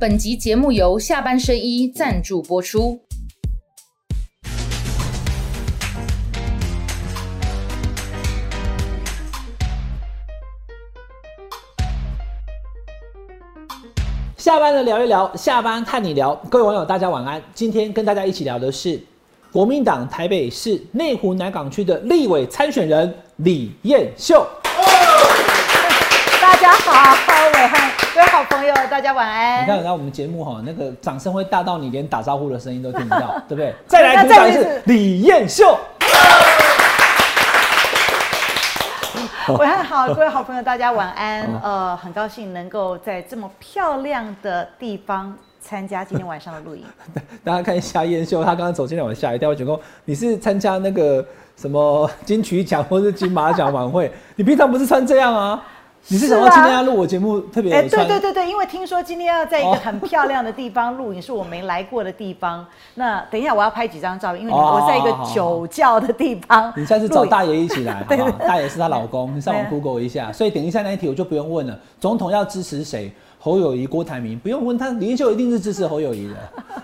[0.00, 2.98] 本集节目由下半身衣赞助播出。
[14.38, 16.34] 下班了聊一聊，下班看你聊。
[16.48, 17.42] 各位网友，大家晚安。
[17.52, 18.98] 今天跟大家一起聊的是
[19.52, 24.48] 国民党台北市内湖南港区的立委参选人李彦秀。
[26.40, 27.14] 大家好，
[27.52, 29.62] 伟汉，各位好朋友，大家晚安。
[29.62, 33.72] 你看，来我们节目哈，那个掌声会大到你连打招呼的声音都听不到，对不对？
[33.86, 35.78] 再来鼓掌一次，李艳秀。
[39.56, 41.48] 晚上好，各位好朋友，大家晚安。
[41.62, 46.84] 呃，很高兴能够在这么漂亮的地方参加今天晚上的录影。
[47.44, 49.48] 大家看一下燕秀，她刚刚走进来，我吓一跳。
[49.48, 51.24] 我觉得你是参加那个
[51.56, 55.62] 什么金曲奖或是金马奖晚会，你平常不是穿这样啊？
[56.08, 57.72] 你是想要今天要录我节目特别？
[57.72, 62.66] 哎，对对对对，因为听说今天要在一个很漂亮的地方录影，是我没来过的地方。
[62.94, 66.72] 那等一下我要拍几张照片，因为我在一个酒窖的地方。
[66.76, 68.30] 你下次找大爷一起来，好不好？
[68.46, 70.32] 大爷是她老公，你上网 Google 一下。
[70.32, 71.78] 所以等一下那一题我就不用问了。
[72.00, 73.12] 总统要支持谁？
[73.38, 76.34] 侯友谊、郭台铭，不用问他，李英秀一定是支持侯友谊的，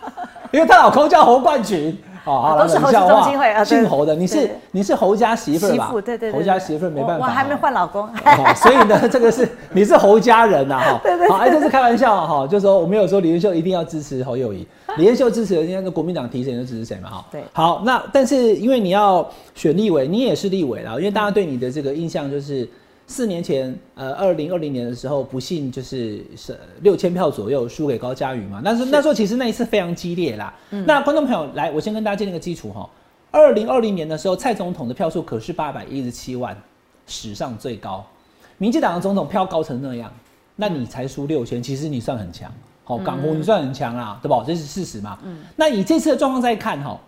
[0.52, 1.98] 因为她老公叫侯冠群。
[2.26, 5.92] 哦，都是侯中心会啊，姓侯的，你是你是侯家媳妇吧？
[6.04, 8.08] 对对，侯家媳妇没办法，我还没换老公，
[8.56, 22.68] 所以呢，这个是你是侯家人呐，哈， 对对，好，这是开玩笑哈，就说我没有说李彦秀一定要支持侯友谊，李彦秀支持人家的国民党提谁就支持谁嘛，哈，对，好，那但是因为你要选立委，你也是立委啦，因为大家对你的这个印象就是。
[23.08, 28.60] 四年前，呃，二零二零年的时候，不幸就是是六千票左右输给高嘉瑜嘛。
[28.64, 30.52] 但是那时候其实那一次非常激烈啦。
[30.70, 32.88] 那观众朋友来，我先跟大家建立个基础哈。
[33.30, 36.56] 二零二零年的时候，蔡总统的票数可是八百一十七万，
[37.06, 38.04] 史上最高。
[38.58, 40.12] 民进党的总统票高成那样，
[40.56, 42.52] 那你才输六千，其实你算很强。
[42.82, 44.42] 好，港湖你算很强啦，对吧？
[44.44, 45.16] 这是事实嘛。
[45.22, 45.38] 嗯。
[45.54, 46.98] 那以这次的状况再看哈，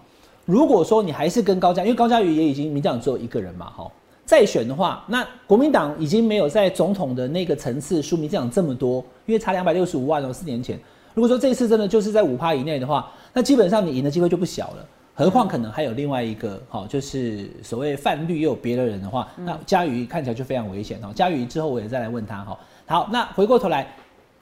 [0.44, 3.90] 如果说你还是跟高嘉，因为高嘉瑜也已经民进党只有一个人嘛，哈。
[4.28, 10.30] 再选的话，那国民党已经没有在总统的那个层次输民进党这么多，因为差两百六十五万哦。
[10.30, 10.78] 四年前，
[11.14, 14.86] 如果说这次真的就是在五趴以内的话，那基本上你赢的机会就不小了。
[15.14, 21.10] 何况可能还有另外一个，好，就是所谓泛绿又有别的人的话，那嘉瑜看起来就非常危险哦。
[21.14, 22.58] 嘉瑜之后我也再来问他哈。
[22.84, 23.90] 好，那回过头来，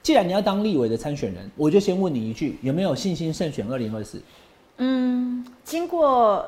[0.03, 4.21] 既然你要当立委的参选人，我就先问你一句，有没有信心胜选二零二四？
[4.79, 6.45] 嗯，经过。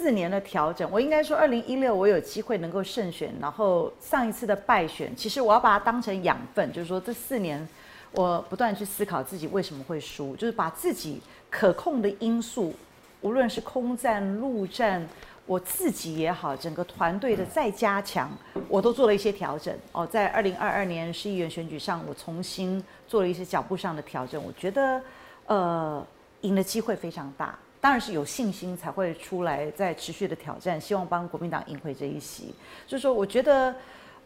[0.00, 7.68] 四年的调整，我应该说，二零一六我有机会能够胜选，然后上一次的败选，其实我要把它当成养分，就是说这四年
[8.12, 12.74] 我不断去思考自己为什么会输，就是把自己可控的因素，
[13.20, 15.06] 无论是空战、陆战，
[15.44, 18.30] 我自己也好，整个团队的再加强，
[18.68, 19.76] 我都做了一些调整。
[19.92, 25.02] 哦，在二零二二年市议员选举上，我重新做了一些脚步上的调整，我觉得
[25.44, 26.02] 呃
[26.40, 27.58] 赢的机会非常大。
[27.80, 32.54] 当然是有信心才会出来，在持续的挑战，希望帮国民党赢回这一席。
[32.86, 33.74] 就是说，我觉得，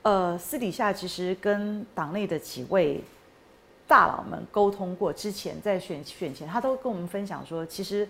[0.02, 3.00] 呃，私底下其实跟党内的几位
[3.86, 8.08] 大佬们沟通过，之前在选选前，他都跟我们分享说，其实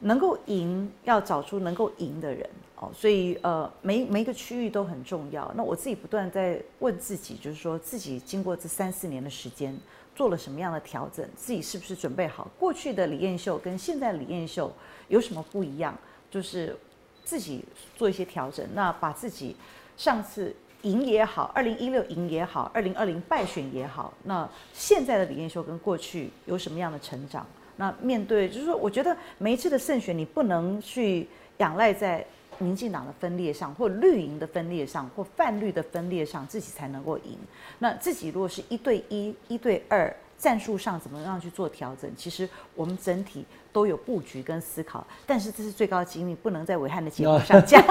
[0.00, 2.44] 能够赢要找出能够赢的人
[2.80, 2.90] 哦。
[2.92, 5.48] 所以，呃，每每一个区域都很重要。
[5.54, 9.78] 那我自己不断在问自己，就是说自己经过这三四年的时间。
[10.18, 11.24] 做了什么样的调整？
[11.36, 12.50] 自己是不是准备好？
[12.58, 14.68] 过去的李艳秀跟现在李艳秀
[15.06, 15.96] 有什么不一样？
[16.28, 16.76] 就是
[17.22, 17.64] 自己
[17.96, 18.66] 做一些调整。
[18.74, 19.54] 那把自己
[19.96, 20.52] 上次
[20.82, 27.46] 赢也好，二零一六赢也好，二零二零败选也好，那现在的李艳秀跟过去有什么样的成长？
[27.76, 32.26] 那面对就是说，我觉得每一次的胜选，你不能去仰赖在。
[32.58, 37.36] 民进党的分裂上，或绿营的分裂上，或泛绿的分裂上，自己才能够赢。
[37.78, 42.10] 那自己如果是一对一、一对二战术上怎么样去做调整？
[42.16, 47.82] 其实我们整体都有布局跟思考，但是这是最高机密，不能在伟汉的节目上讲。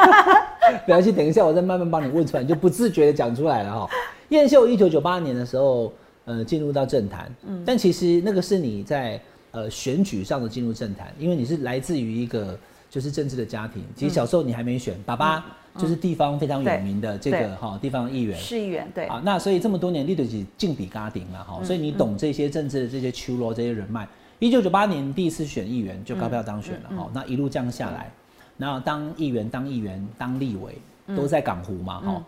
[0.86, 3.90] 不要去，等一下我再慢慢帮你问出来，就不自觉的讲出来了哈。
[4.30, 5.94] 燕秀一九九八年的时候，
[6.26, 9.20] 呃，进入到政坛，嗯，但其实那个是你在
[9.52, 12.58] 呃选举上的进入政坛，因为你是来自于一个。
[12.98, 15.46] 就是政治的家庭，其实小时候你还没选，爸爸
[15.78, 19.06] 就是地方非常有名的这个哈地方议员，市议员对。
[19.06, 24.08] 啊，那所以这么多年立得起劲比嘎顶了哈，所以你懂这些政治的这些秋罗这些人脉。
[24.40, 28.12] 一九九八年第一次选议员就高票当选了哈，那一路这样下来，
[28.58, 30.80] 然后当议员、当议员、当立委
[31.16, 32.26] 都在港湖嘛哈，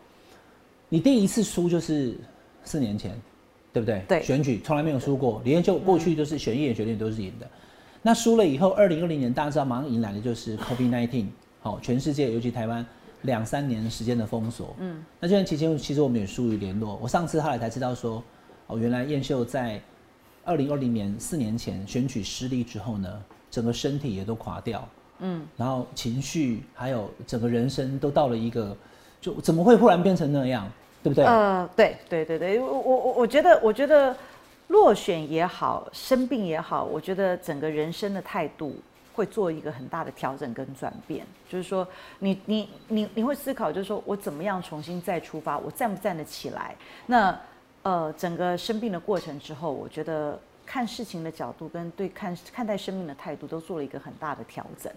[0.87, 2.15] 你第一次输就是
[2.63, 3.19] 四年前，
[3.73, 4.03] 对不对？
[4.07, 7.49] 对，选举从来没有输过，连就过去都是选议员、选立都是赢的。
[8.01, 11.25] 那输了以后，二零二零年大家知道，马上迎来的就是 COVID-19，
[11.61, 12.85] 好，全世界尤其台湾
[13.23, 14.75] 两三年时间的封锁。
[14.79, 16.97] 嗯，那这段期间其实我们也疏于联络。
[17.01, 18.23] 我上次后来才知道说，
[18.67, 19.81] 哦，原来燕秀在
[20.45, 24.87] 二零二零年四年前选举失利之后呢，整个身体也都垮掉，
[25.19, 28.75] 嗯，然后情绪还有整个人生都到了一个，
[29.19, 30.71] 就怎么会忽然变成那样，
[31.03, 31.25] 对不对？
[31.25, 34.15] 呃，对对对对，我我我我觉得，我觉得
[34.69, 38.75] 落选也好，生病也好，我觉得整个人生的态度
[39.13, 41.25] 会做一个很大的调整跟转变。
[41.49, 41.87] 就是说，
[42.19, 46.75] 你你你你会思考，就是说我怎么样重新再出发，我站不站得起来？
[47.07, 47.39] 那
[47.81, 54.91] 呃，整个生病的过程之后，我觉得看事情的角度跟对看看待生命的态度都做了一个很大的调整。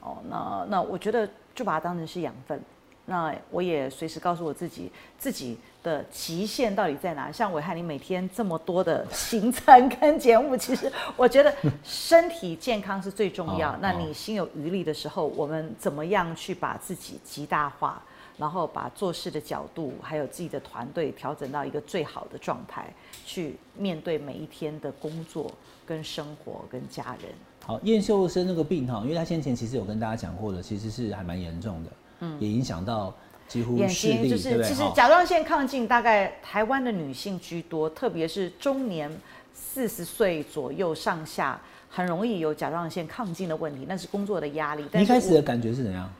[0.00, 2.60] 哦，那那我觉得就把它当成是养分。
[3.06, 7.30] 那我也随时告诉我自己，自己的极限到底在哪？
[7.30, 13.76] 像伟汉，你每天这么多的行程跟节目，其实我觉得身体健康是最重要。
[13.80, 18.02] 那你心有余力的时候，我们怎么样去把自己极大化？
[18.38, 22.92] 然后把做事的角度，还有自己的团队调整到一个最好的状态，
[23.24, 25.50] 去面对每一天的工作、
[25.86, 27.32] 跟生活、跟家人。
[27.64, 33.14] 好，燕秀生那个病哈，因为他先前其实有跟大家讲过的，其实是还蛮严重的，嗯，也影响到
[33.48, 39.10] 几乎视力，就是其实甲状腺亢进大概台湾的女性居多，特别是中年
[39.52, 44.84] 四十岁左右上下，很容易有甲状腺亢进的问题，那是工作的压力。
[44.94, 46.10] 一开始的感觉是怎样？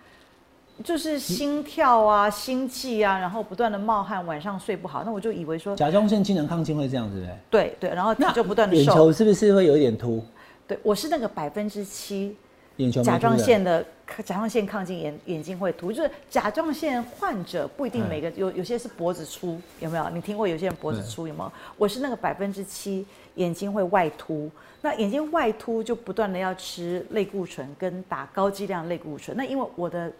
[0.84, 5.02] 就是心跳啊、心悸啊，然后不断的冒汗，晚上睡不好。
[5.04, 10.22] 那我就以为说甲状腺机能亢进会这样子，对对，然后就不断的眼球是不是会有一点凸？
[10.68, 12.36] 对，我是那个百分之七
[12.76, 13.84] 眼球甲状腺的
[14.24, 15.90] 甲状腺亢进，眼眼睛会凸。
[15.90, 20.08] 就是甲状腺患者不一定每个有有些是脖子粗，有没有？
[20.10, 21.52] 你听过有些人脖子粗有没有？
[21.76, 23.06] 我是那个百分之七
[23.36, 24.50] 眼睛会外凸，
[24.82, 29.36] 那眼睛外凸就不断的要吃类固醇跟打高剂量类固醇。
[29.36, 30.12] 那因为我的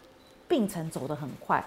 [0.48, 1.62] 病程走得很快，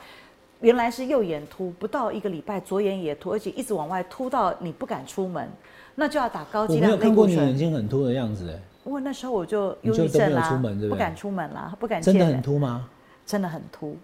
[0.62, 5.48] 原来是右眼凸，不到一个礼拜左眼也凸，而且一直往外凸到你不敢出门，
[5.94, 6.84] 那就要打高剂量。
[6.84, 8.60] 我没有看过你眼睛很凸的样子哎。
[8.86, 10.60] 因为那时候我就忧郁症啦，
[10.90, 12.02] 不敢出门啦，不敢。
[12.02, 12.88] 真的很秃吗？
[13.26, 13.96] 真的很秃，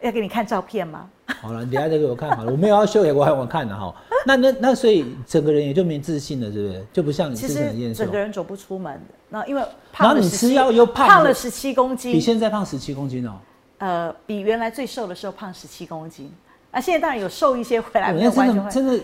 [0.00, 1.10] 要给你看照片吗？
[1.40, 3.94] 好了，你等下再给我看好了，我没有要秀给我我看的哈。
[4.26, 6.86] 那那那所以整个人也就没自信了，是不是？
[6.92, 9.00] 就不像你之前的整个人走不出门。
[9.30, 9.62] 那因为
[9.96, 13.32] 然后你吃药又胖胖了十七公斤，比现在胖十七公斤哦。
[13.78, 16.30] 呃，比原来最瘦的时候胖十七公斤，
[16.70, 19.00] 啊，现在当然有瘦一些回来，没有完全真的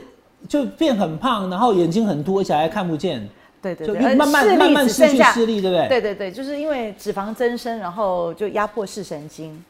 [0.46, 3.26] 就变很胖，然后眼睛很凸，而且还看不见，
[3.74, 5.88] 对对对，慢慢慢慢失去视力，对不对？
[5.88, 9.62] 对对对，就是因为脂肪增生，然后就压迫视神经。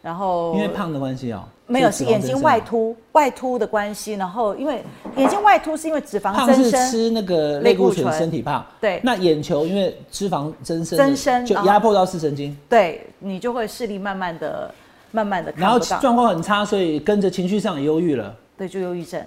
[0.00, 4.12] 然后因为胖的关系哦，没有是眼睛外凸外凸的关系。
[4.14, 4.80] 然后因为
[5.16, 8.64] 眼睛外凸是因为脂肪增生，吃那个类固醇身体胖。
[8.80, 14.72] 对，那眼球因为脂肪增生，增生就压迫到视神经，对你就会视力慢慢的、
[15.10, 18.32] 慢慢的，然后状况很差，所以跟着情绪上也忧郁了。
[18.56, 19.20] 对，就忧郁症。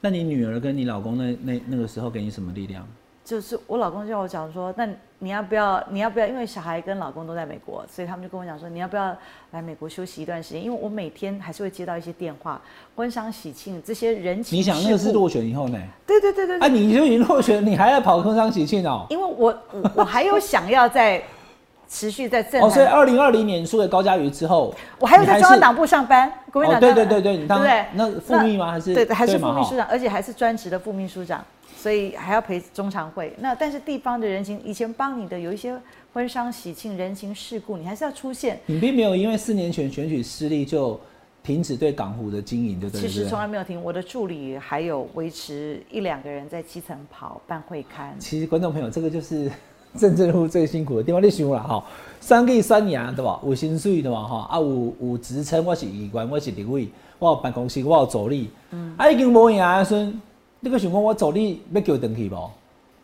[0.00, 2.86] 那你女儿跟你老公那那那个时候给你什么力量？
[3.26, 4.88] 就是我老公叫我讲说，那
[5.18, 5.82] 你要不要？
[5.90, 6.26] 你要不要？
[6.28, 9.12] 因为小孩跟老公都在美国，所以他们就跟我讲说，你要不要
[9.50, 10.62] 来美国休息一段时间？
[10.62, 12.60] 因为我每天还是会接到一些电话，
[12.94, 14.56] 婚丧喜庆这些人情。
[14.56, 15.78] 你想那个是落选以后呢？
[16.06, 16.60] 对对对对。
[16.60, 19.04] 啊，你就已经落选，你还要跑婚丧喜庆哦？
[19.10, 19.58] 因为我
[19.96, 21.20] 我还有想要在
[21.88, 22.62] 持续在政。
[22.62, 26.32] 哦，所以二零二零年输给高嘉瑜之后，我还有在中央党部上班。
[26.52, 27.60] 国民党对对对对，你当
[27.94, 28.70] 那副秘吗？
[28.70, 29.84] 还是对还是副秘书长？
[29.90, 31.44] 而且还是专职的副秘书长。
[31.86, 35.72] 所以还要陪中常会，那但是地方的人情，以前帮你的有一些
[36.12, 38.58] 婚丧喜庆、人情世故，你还是要出现。
[38.66, 40.98] 你并没有因为四年前选举失利就
[41.44, 43.02] 停止对港湖的经营，对不对？
[43.02, 48.16] 其实从来没有停，我的助理还有维持一两个人在基层跑办会刊。
[48.18, 49.48] 其实观众朋友，这个就是
[49.96, 51.84] 政治人物最辛苦的地方，你想啦哈，
[52.18, 53.40] 三个三年对吧？
[53.44, 54.24] 有薪水对吧？
[54.24, 56.88] 哈啊有有职称，我是议员，我是立委，
[57.20, 60.20] 我有办公室，我有助理，嗯，啊已经无影啊孙。
[60.66, 62.36] 这个情况我走力没给我等起不？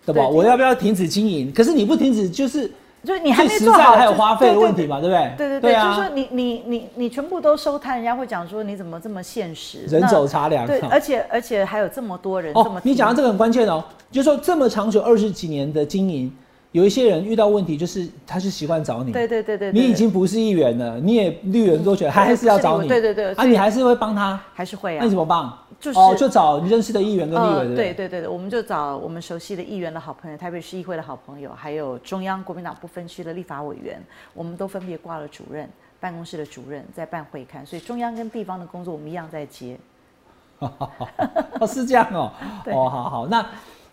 [0.04, 0.26] 对吧？
[0.26, 1.52] 我要不要停止经营？
[1.52, 2.69] 可是你不停止，就是
[3.04, 5.33] 就是你还没做好，还有花费的问题嘛，对不对？
[5.38, 9.87] 对对对，就是说你你你你全部都收摊，人家会讲说你怎么这么现实？
[9.87, 10.66] 人走茶凉。
[10.66, 12.81] 对，而且而且还有这么多人这么。
[12.83, 16.33] 你讲到这个很关键哦，就是说这么长久二十几年的经营。
[16.73, 19.12] 有一些人遇到问题，就是他是习惯找你。
[19.12, 19.71] 对对对对。
[19.73, 22.88] 你已经不是议员了，你也绿人都觉得他还是要找你。
[22.88, 23.31] 对对对。
[23.35, 24.40] 啊，你还是会帮他？
[24.54, 24.99] 还是会啊？
[25.00, 25.52] 那你怎么帮？
[25.83, 27.75] 就是哦，就找你认识的议员跟立委。
[27.75, 34.01] 对对对对，我们就找我们熟悉的议员的好朋友，台北市议会的好朋友，还有中央国民党不分区的立法委员，
[34.33, 39.77] 我们都分别挂了主任办公室的主任在办会刊，所以中央跟地方的工作我们一样在接。
[40.61, 42.33] 哦，是这样哦。
[42.73, 43.45] 哦，好好，那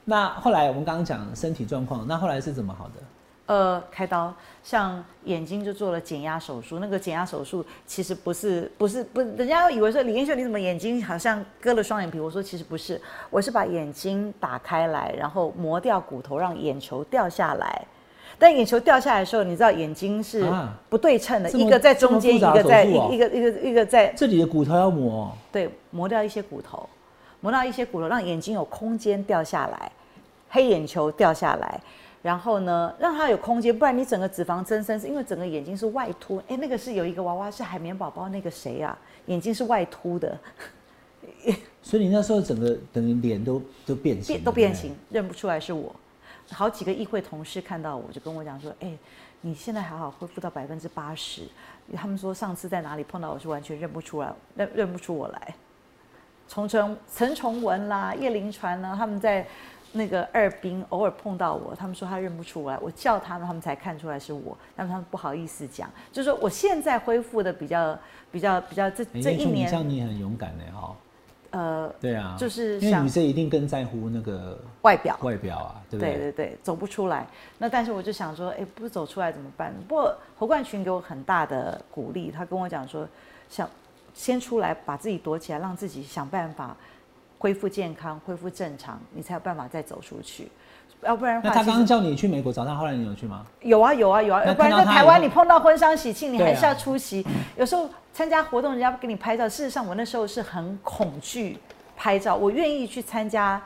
[0.06, 3.02] 那后来我们刚刚讲身体状况，那后来是怎么好的？
[3.50, 4.32] 呃，开刀，
[4.64, 6.78] 像眼睛就做了减压手术。
[6.78, 12.20] 那个减压手术其实不是不是不，人家以为说李英秀你怎么眼睛好像割了双眼皮？
[12.20, 13.02] 我说其实不是，
[13.32, 17.82] 我是把眼睛打开来，然后磨掉骨头，让眼球掉下来。
[18.38, 26.88] 但眼球掉下来的时候，你知道眼睛是啊不对称的，一个在中间，一个在手术哦一个一个一个在这里的骨头要磨，对，磨掉一些骨头，
[27.40, 29.92] 磨到一些骨头，让眼睛有空间掉下来，
[30.50, 31.82] 黑眼球掉下来，
[32.22, 36.38] 然后呢，让它有空间，不然你整个脂肪增生，是因为整个眼睛是外凸。
[36.48, 38.98] 哎，那个是有一个娃娃是海绵宝宝，那个谁啊，
[39.28, 40.38] 眼睛是外凸的，
[41.82, 45.96] 所以你那时候整个等于脸都都变形都变形，认不出来是我。
[46.52, 48.92] 好几个议会同事看到我就跟我讲说，哎，
[49.42, 51.44] 你现在还好，恢复到百分之八十。
[51.96, 55.56] 他们说上次在哪里碰到我是完全认不出来，认认不出我来。
[56.48, 59.48] 从陈陈崇文啦、叶凌传呢，他们在
[59.92, 67.98] 那个二兵偶尔碰到我，他们说他认不出来，我叫他们，他们才看出来是我，但他们不好意思讲，就是说我现在恢复的比较
[68.32, 70.96] 比较比较这这一年这样你很勇敢呢哈。
[71.52, 75.18] 呃对啊，就是因为女生一定更在乎那个外表。
[75.24, 77.26] 外表啊，对不对对对，走不出来。
[77.58, 79.74] 那但是我就想说，哎，不走出来怎么办？
[79.88, 83.08] 不过侯冠群给我很大的鼓励，他跟我讲说，
[83.50, 83.68] 想
[84.14, 86.78] 先出来把自己躲起来，让自己想办法
[87.40, 90.48] 恢复健康、恢复正常，你才有办法再走出去。
[91.04, 93.48] 要不然的话，那他刚刚叫你去美国找他，后来你有去吗？
[93.62, 97.26] 有啊有啊有啊，不然在台湾你碰到婚丧喜庆，你还是要出席。
[97.58, 99.48] 有时候参加活动，人家不给你拍照。
[99.48, 101.58] 事实上，我那时候是很恐惧
[101.96, 103.62] 拍照，我愿意去参加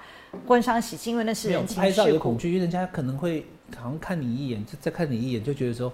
[0.47, 2.37] 婚丧喜庆，因为那是人情拍照有恐。
[2.37, 3.43] 惧，因为人家可能会
[3.75, 5.91] 好像看你一眼，就再看你一眼，就觉得说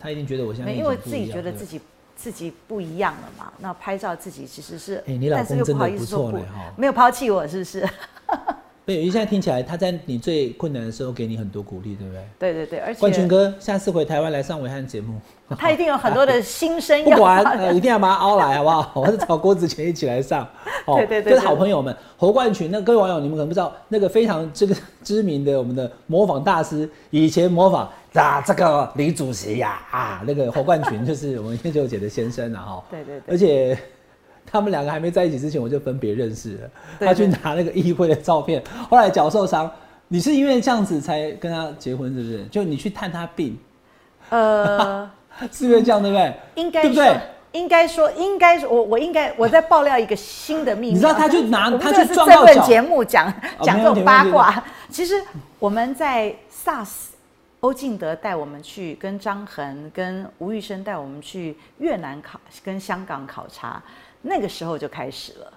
[0.00, 1.80] 他一定觉得我现在没，跟因为自己觉得自己
[2.20, 3.50] 自己不一样了嘛。
[3.60, 7.88] 那拍照自己其实是，哎你老公真的不错嘞哈，没有抛弃我，是不是？
[8.86, 12.24] 对，因为现在听起来他在你最困难的时候给你很多鼓励，对不对？
[12.38, 15.20] 对对对，而且冠群哥下次回台湾来上伟汉节目，
[15.56, 18.92] 他一定有很多的心声 不管呃一定要把他凹来，好不好？
[19.00, 20.42] 我是找郭子乾一起来上，
[20.86, 21.94] 哦对对对这是好朋友们。
[22.16, 24.74] 侯冠群，那各位网友你们可能不知道，那个非常这个
[25.04, 32.84] 知名的我们的模仿大师，以前模仿啊这个李主席呀啊那个侯冠群就是我们叶秀姐的先生啊哈。
[32.90, 33.78] 对对对而且
[34.50, 36.70] 他们两个还没在一起之前，我就分别认识了。
[36.98, 39.70] 对他去拿那个议会的照片，后来脚受伤，
[40.08, 42.44] 你是因为这样子才跟他结婚，是不是？
[42.46, 43.56] 就你去探他病，
[44.30, 45.08] 呃，
[45.52, 46.34] 是因为这样，对不对？
[46.56, 47.20] 应该说对不对？
[47.52, 50.94] 应该说，应该说，我我应该我在爆料一个新的秘密。
[50.94, 54.62] 你知道他去拿他去这是政论撞到脚节目讲哦讲这种八卦。
[54.88, 55.14] 其实
[55.58, 56.88] 我们在 SARS，
[57.60, 63.82] 欧敬德带我们去，跟张恒、跟吴玉生带我们去越南考，跟香港考察，
[64.22, 65.52] 那个时候就开始了。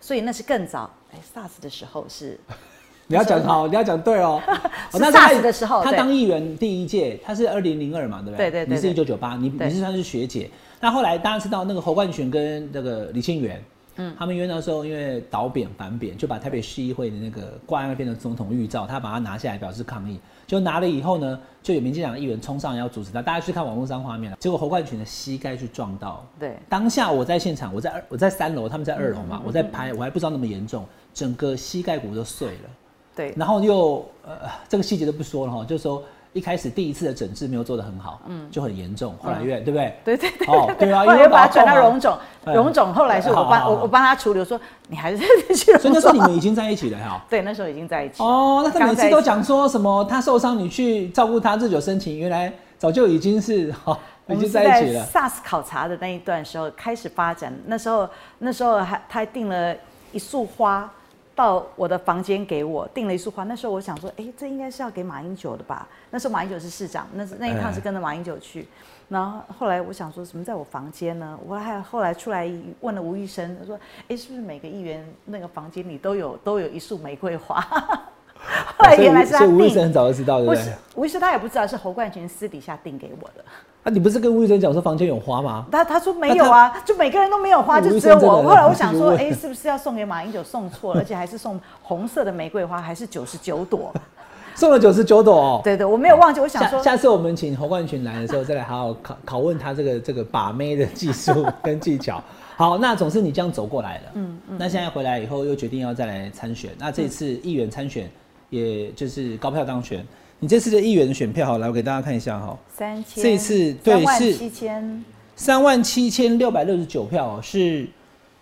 [0.00, 2.38] 所以那是更早，哎，SARS 的时候是
[3.06, 4.42] 你要讲好，你要讲对哦。
[4.92, 8.50] 是那 SARS 的时候他当议员第一届，他是二零零二嘛，对不对？
[8.50, 10.50] 对对对你是一九九八，你你是算是学姐。
[10.80, 13.62] 那后来大家知道那个侯冠群跟那个李庆元，
[13.98, 20.18] 嗯，他们因为那时候因为倒扁反扁，就把台北市议会的那个挂在那边的总统预兆，他把它拿下来表示抗议。
[20.46, 24.36] 就拿了以后呢，就有民进党的议员冲上要阻止他，大家去看网络上画面了。
[24.40, 32.70] 结果侯冠群的膝盖去撞到，对当下我在现场，我在二我在三楼，他们在二楼嗯嘛，我在拍，我还不知道那么严重，整个膝盖骨都碎了。
[33.14, 39.94] 对然后又呃，这个细节都不说了哈，就是说一开始第一次的诊治没有做得很好，嗯，就很严重，后来越、对不对？
[40.04, 45.18] 对对对哦对啊后来因为又把它转到荣总，哎荣总后来是我帮我我帮他处理，我说你还是
[45.54, 45.80] 去荣总。
[45.80, 47.24] 所以那时候你们已经在一起了哈。
[47.30, 48.22] 对那时候已经在一起。
[48.22, 55.04] 哦，那他每次都讲说什么他受伤你去照顾他日久生情，原来早就已经是 哈、已经我们在一起了。
[55.06, 58.08] SARS 考察的那一段时候开始发展，那时候
[58.38, 59.74] 那时候还他还订了
[60.12, 60.90] 一束花
[61.38, 63.44] 到我的房间给我，订了一束花。
[63.44, 65.86] 那时候我想说，哎，这应该是要给马英九的吧？
[66.10, 68.66] 那时候马英九是市长，那是那一趟是跟着马英九去。
[69.08, 71.38] 然后后来我想说什么在我房间呢？
[71.46, 73.78] 我还后来出来问了吴医生，他说，
[74.08, 77.60] 哎，是不是每个议员那个房间里都有都有一束玫瑰花？
[77.60, 80.72] 后来 原来是他吴医生，很早就知道，对不对？
[80.96, 83.44] 吴医生他也不知道是侯冠群私底下订给我的。
[83.88, 85.64] 啊，你不是跟吴医生讲说房间有花吗？
[85.72, 88.42] 他他说没有啊，就每个人都没有花，就只有我。
[88.42, 93.90] 后来我想说，很哎，是不是要送给马英九送错了， 而且还是送红色的玫瑰花，还是九十九朵？
[94.54, 95.60] 送了九十九朵哦。
[95.64, 102.22] 对对，我没有忘记，我想说，下下次我们请侯冠群来的时候，再来好好考拷问他这个这个把妹的技术跟技巧。
[102.56, 104.56] 好，那总是你这样走过来了，嗯嗯。
[104.58, 108.10] 那现在回来以后又决定要再来参选，那这次议员参选，
[108.50, 110.04] 也就是高票当选。
[110.40, 115.04] 你这次的议员选票，好，来我给大家看一下哈，三千，这一次对是三万七千，
[115.34, 117.88] 三万七千六百六十九票哦，是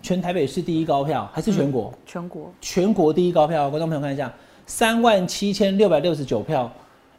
[0.02, 1.90] 全台北市第一高票，还是全国？
[2.04, 2.52] 全国。
[2.60, 4.30] 全国第一高票，观众朋友看一下，
[4.66, 6.70] 三万七千六百六十九票，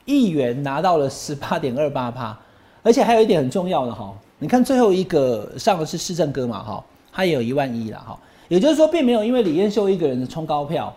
[0.06, 2.38] 议员拿到了十八点二八趴，
[2.84, 10.96] 而且还有一点很重要的哈，你看最后一个上的是市政哥嘛哈，他也有一万一了哈，也就是说并没有因为李彦秀一个人的冲高票，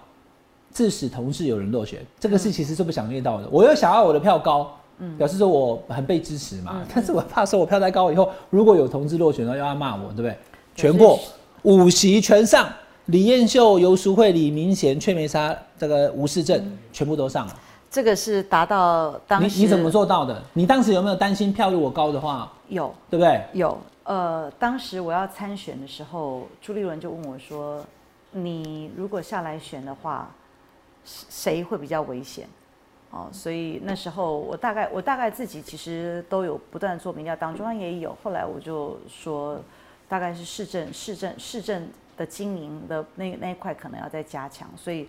[0.72, 3.48] 致使同志有人落选，这个事其实是不想遇到的。
[3.50, 4.70] 我又想要我的票高，
[5.18, 10.36] 表示说我很被支持嘛，但是我怕说我票太高以后，如果有同志落选了，又要骂我，对不对？
[10.74, 11.18] 全过
[11.62, 12.68] 五席全上，
[13.06, 17.54] 李彦秀、游淑慧、李明贤、阙梅沙、这个吴世正全部都上了。
[17.90, 20.40] 这个是达到当时你你怎么做到的？
[20.52, 23.42] 你当时有没有担心票如果高的话，有对不对？
[23.52, 27.84] 有呃，当时我要参选的时候，朱立伦就问我说
[28.32, 30.30] ：“你如果下来选的话，
[31.04, 32.48] 谁会比较危险？”
[33.10, 38.16] 哦，所以那时候我大概我大概自己其实都有不断做民调，党中央也有。
[38.22, 39.60] 后来我就说，
[40.08, 45.08] 大概是市政市政市政的经营的那那一块可能要再加强，所以。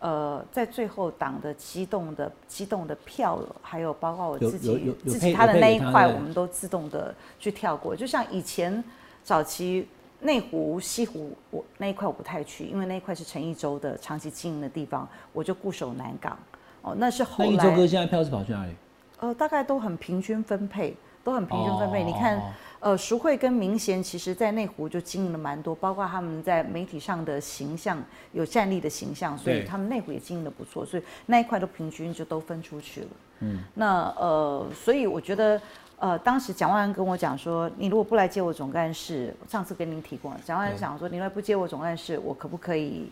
[0.00, 7.96] 呃，在最后党的机动的机动的票，还有包括我自己自己他的那一块，我们都自动的去跳过。
[7.96, 8.84] 就像以前
[9.24, 9.88] 早期
[10.20, 16.38] 内湖、西湖，我那一块我不太去，因为那一块是陈一舟的长期经营的地方，我就固守南港。
[16.82, 17.50] 哦，那是后来。
[17.50, 18.72] 那一舟哥现在票是跑去哪里？
[19.18, 20.94] 呃，大概都很平均分配，
[21.24, 22.04] 都很平均分配。
[22.04, 22.40] 你看。
[22.80, 33.06] 呃，淑慧跟明贤其实在内湖就经营了蛮多，包括他们在媒体上的形象有站力的形象，所以他们内湖也经营的不错，所以那一块都平均就都分出去了。
[33.40, 35.60] 嗯，那呃，所以我觉得，
[35.98, 43.10] 呃，当时蒋万安跟我讲说，你如果不来接我总干事，上次跟您提过，蒋万安讲说，你来不接我总干事，我可不可以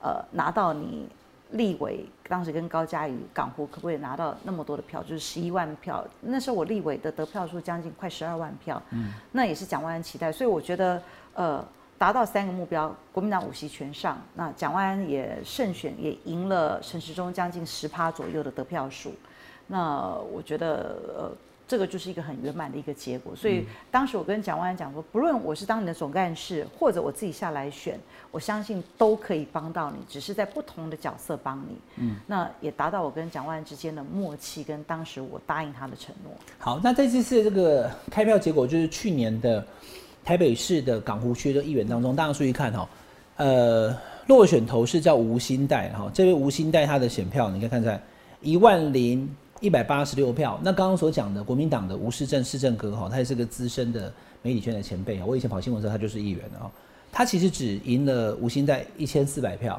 [0.00, 1.08] 呃拿到你？
[1.54, 5.02] 立委当时跟高嘉瑜港湖可不可以拿到那么多的票？
[5.02, 6.02] 就是十一万票。
[6.22, 10.32] 那时候我立委的得票数将近快十二万票，嗯，那也是蒋万安期待。
[10.32, 11.02] 所以我觉得，
[11.34, 11.62] 呃，
[11.98, 19.12] 达到三个目标，国民党五席全上，那蒋万安也胜选，也赢了陈时中将近十趴左右的得票数。
[19.66, 21.32] 那我觉得，呃。
[21.72, 27.98] 这个就是一个很圆满的一个结果，所以当时我跟蒋万安讲说，不论我是当你的总干事，或者我自己下来选，
[28.30, 31.78] 我相信都可以帮到你，只是在不同的角色帮你。
[31.96, 36.30] 嗯，那也达到我跟蒋万安之间的默契，跟当时我答应他的承诺。
[36.58, 39.66] 好，那这次是这个开票结果，就是去年的
[40.22, 42.86] 台北市的港湖区的议员当中，大家注意看哈，
[43.38, 43.96] 呃，
[44.26, 47.98] 落选头是叫吴新代哈，这位吴新代他的选票，你可以看出来
[48.42, 49.34] 一万零。
[49.62, 50.60] 一百八十六票。
[50.62, 55.24] 那刚刚所讲的国民党的吴世正市政哥哈，他也是个资深的媒体圈的前辈啊。
[55.26, 56.68] 我以前跑新闻的时候，他就是议员啊
[57.10, 59.78] 他其实只赢了吴兴在一千四百票，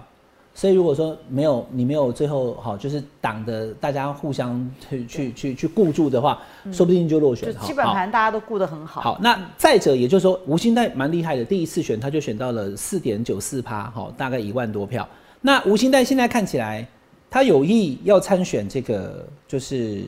[0.54, 6.40] 所以如果说没有你没有最后好，就是党的大家互相去去去去顾住的话，
[6.72, 7.52] 说不定就落选。
[7.52, 9.02] 就基本盘大家都顾得很好。
[9.02, 15.08] 好，那再者也就是说，吴兴代蛮厉害的，第一次选他就选到了四点九四趴，好，大概一万多票。
[15.42, 16.88] 那吴兴代现在看起来。
[17.34, 20.04] 他有意要参选这个，就是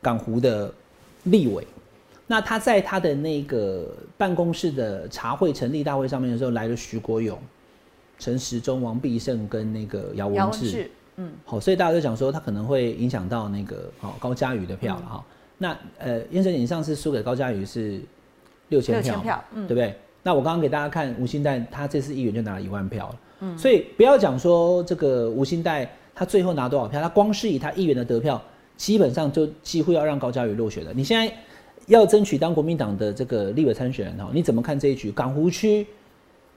[0.00, 0.72] 港湖的
[1.24, 1.66] 立委。
[2.28, 7.36] 那他在他的那个办公室的茶会成立大会上面的时候，来了徐国勇、
[8.20, 10.88] 陈时中、王必胜跟那个姚文智。
[11.16, 15.24] 嗯，好，所以大家就讲说他可能会影响到那个好高嘉瑜的票了哈。
[15.58, 18.00] 那呃，燕生，你上次输给高嘉瑜是
[18.68, 19.92] 六千票，对不对？
[20.22, 23.18] 那我刚刚给大家看吴兴代，他这次议员就拿了一万票了。
[23.40, 25.90] 嗯，所以不要讲说这个吴兴代。
[26.20, 27.00] 他最后拿多少票？
[27.00, 28.38] 他光是以他议员的得票，
[28.76, 30.92] 基本上就几乎要让高嘉瑜落选了。
[30.92, 31.34] 你现在
[31.86, 35.10] 要争取当国民党的这个立委参选人哈，你怎么看这一局？
[35.10, 35.86] 港湖区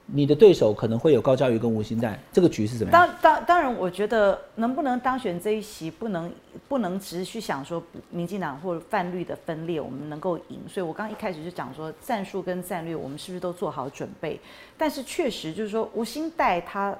[0.04, 3.08] 你的对手可能会有高嘉瑜跟吴兴代，这个局是怎么样？
[3.08, 6.30] 当当当然，我觉得能不能当选这一席，不能
[6.68, 10.58] 不能只是去想说民进党或者泛绿的分裂，我们能够赢。
[10.68, 14.38] 所以我刚一开始就讲说战术跟战略，我们是不是都做好准备？
[14.76, 16.94] 但是确实就是说吴兴代他。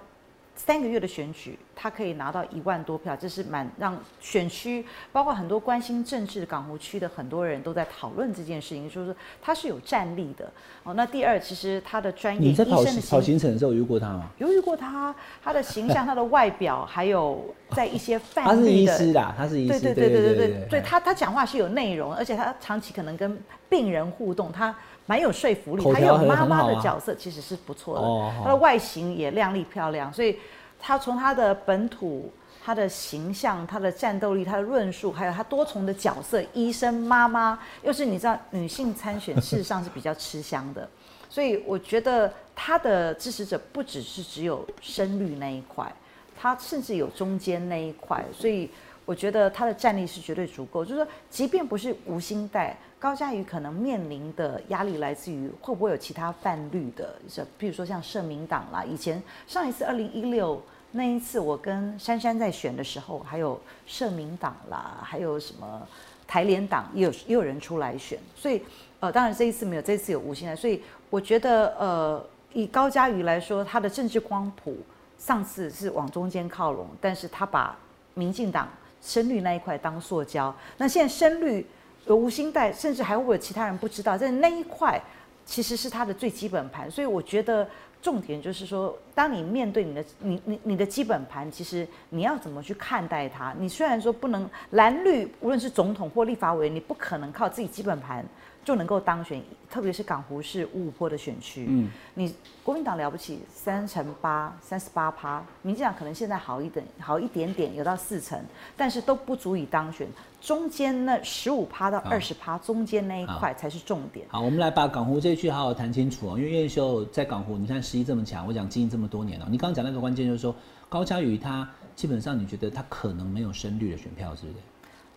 [0.57, 10.51] 三个月的选举，他可以拿到一万多票，这是蛮让选区，包括很多关心政治的港湖区的很多人都在讨论这件事情，就是他是有战力的。
[10.85, 14.31] 哦，那第二，其实他的专业，你在跑跑行程的时候遇过他吗？
[14.39, 23.37] 有遇过他，他的形象、他的外表，还有在一些范 他是医师的，他是医师，对对对对对对，对他他讲话是有内容，而且他长期可能跟
[23.69, 24.75] 病人互动，他。
[25.07, 28.43] 蛮有说服力，还有妈妈的角色，其实是不错的。
[28.43, 30.39] 她的外形也靓丽漂亮，所以
[30.81, 32.33] 她从她的本土、
[32.65, 40.89] 她的形象、她的战斗力、她的论述，还有她多重的角色——医生、妈妈，又是你知道，女性参选事实上是比较吃香的。
[41.29, 45.93] 所以我觉得她的支持者不只是只有深绿那一块，
[46.35, 48.71] 她甚至有中间那一块，所以。
[49.05, 60.63] 我觉得他的战力是绝对足够，就是说，即便不是无心带高嘉瑜，可能面临的压力来自于会不会有其他泛绿的，是比如说像社民党啦，以前上一次二零一六
[60.93, 65.87] 那一次我跟珊珊在选的时候，还有社民党啦，还有什么
[66.27, 68.63] 台联党也有也有人出来选，所以
[69.01, 74.79] 呃，当然这一次没有，这一次有吴欣来，所以我觉得呃，以高嘉瑜来说，他的政治光谱
[75.19, 77.77] 上次是往中间靠拢，但是他把
[78.15, 78.67] 民进党
[79.05, 81.67] 深绿那一块当塑胶，那现在深绿
[82.07, 85.01] 有无心带，甚至还会有其他人不知道，在那一块
[85.45, 87.69] 其实是它的最基本盘，所以我觉得。
[88.05, 93.55] 重点就是说，当你面对你的你你你的基本盘，其实你要怎么去看待它？
[93.59, 98.23] 你虽然说不能蓝绿，无论是总统或立法委员，你不可能靠自己基本盘
[98.65, 101.67] 就能够当选，特别是港湖市五五坡的选区。
[101.69, 108.41] 嗯，你国民党了不起三成八三十八趴，民进党可能现在好一点好一点点，有到四成，
[108.77, 110.09] 但是都不足以当选。
[110.41, 114.27] 中间那十五趴到二十趴，中间那一块才是重点。
[114.29, 116.39] 好，我们来把港湖这一句好好谈清楚哦。
[116.39, 119.47] 因为叶秀在港湖，你看实力这么强，我讲经营这么多年了。
[119.51, 120.55] 你刚刚讲那个关键就是说，
[120.89, 124.55] 高嘉瑜他基本上你觉得他可能没有深绿的选票，是不是？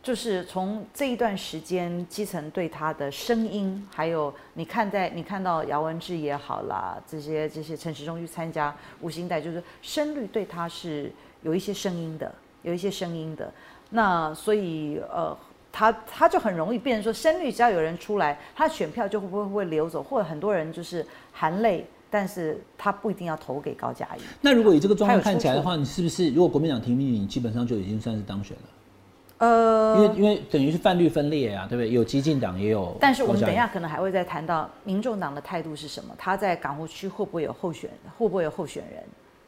[0.08, 13.52] 就是从这一段时间基层对他的声音，还有你看在你看到姚文志也好啦，这些这些陈时中去参加五星带，就是声律对他是有一些声音的，有一些声音的。
[13.90, 15.38] 那所以呃，
[15.74, 24.22] 他他就很容易变成说，声律只要有人出来，他的选票就会不会会流走，或者很多人就是含泪，但是他不一定要投给高嘉瑜。
[24.40, 28.64] 那如果以这个状况看起来的话，你是不是如果国民党提名你，基本上就已经算是当选了？
[29.40, 31.92] 呃，因为因为等于是泛绿分裂啊，对不对？
[31.92, 32.96] 有激进党也有。
[33.00, 39.04] 但是我们等一下可能还会再谈到民众党的态度是什么，他在港湖区会不会有候选，会不会有候选人？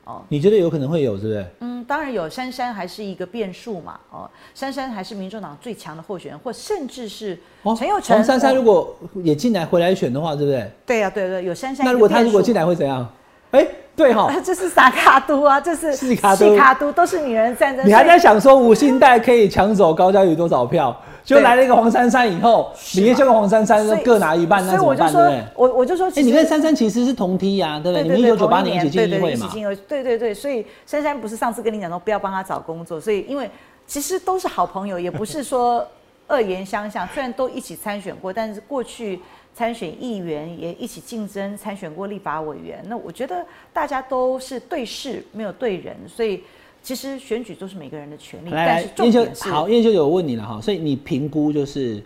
[0.06, 1.46] 哦你觉得有可能会有，是不是？
[1.60, 2.28] 嗯，当然有。
[2.28, 7.38] 珊珊还是一个变数嘛，哦，珊珊还是民众党最强的候选人，或甚至是
[7.78, 8.24] 陈佑成。
[8.24, 10.72] 珊珊如果也进来回来选的话，对不对？
[10.86, 11.86] 对呀，对对，有珊珊。
[11.86, 13.08] 那如果他如果进来会怎样？
[13.52, 13.68] 哎。
[13.96, 17.86] 对哈， 这是萨卡都啊，这是西卡都，卡都都是女人战争。
[17.86, 20.96] 你还在想说五星带可以抢走高嘉瑜多少票？
[21.26, 25.12] 就来了一个黄珊珊以后，李叶秀跟黄珊珊各拿一半，那怎么办？
[25.12, 25.44] 对不对？
[25.54, 28.04] 我我就说，哎，你跟珊珊其实是同梯呀，对不对？
[28.04, 29.50] 你们一九九八年一起进议会嘛？
[29.86, 33.52] 对对对，所以珊珊不是上次跟你讲说不要帮他找工作，所以因为
[33.86, 35.86] 其实都是好朋友，也不是说
[36.30, 37.06] 恶言相向。
[37.14, 39.20] 虽然都一起参选过，但是过去。
[39.54, 42.84] 参选议员也一起竞争，参选过立法委员。
[42.88, 46.42] 那我觉得大家都是对事，没有对人，所以
[46.82, 48.50] 其实选举都是每个人的权利。
[48.50, 52.02] 来，燕秀，好，燕秀有问你了哈，所以你评估就是。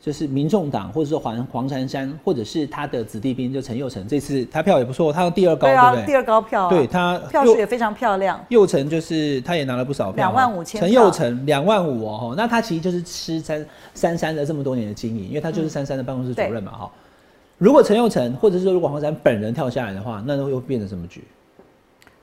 [0.00, 8.42] 就是民众党，或者说黄黄珊珊，或者是他的子弟兵，就陈佑成，这次他票也不错，他第二高，对啊，第二高票，对他票数也非常漂亮。
[8.48, 10.80] 佑成就是他也拿了不少票，两万五千。
[10.80, 16.90] 陈佑成两万五哦，那他其实就是吃三三三的这么多年的经营，因为他就是三三的办公室主任嘛哈。
[17.58, 21.22] 如果陈佑成，或者是说如果黄珊本人跳下来的话，那又变成什么局？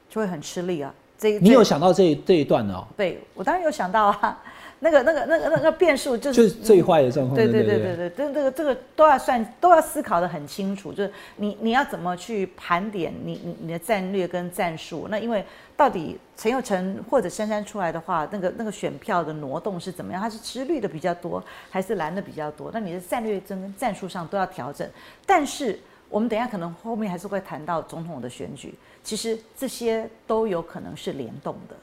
[0.09, 0.91] 就会很吃力啊。
[1.17, 2.85] 这你有想到这这一段哦？
[2.95, 4.39] 对我当然有想到啊。
[4.79, 7.35] 那个、那个、那个、那个变数就是最坏的状况。
[7.35, 10.93] 对对对对对，这、这个、这个都要算，都要思考的很清楚。
[10.93, 15.07] 就是你、你要怎么去盘点你、你、你的战略跟战术？
[15.09, 15.43] 那因为
[15.75, 20.21] 到底陈佑成或者珊珊出来的话，那个、那个选票的挪动是怎么样？
[20.21, 22.69] 它是吃绿的比较多，还是蓝的比较多？
[22.71, 24.87] 那你的战略跟战术上都要调整。
[25.25, 28.75] 但是我们等一下可能后面还是会谈到总统的选举，
[29.07, 31.75] 其实这些都有可能是联动的。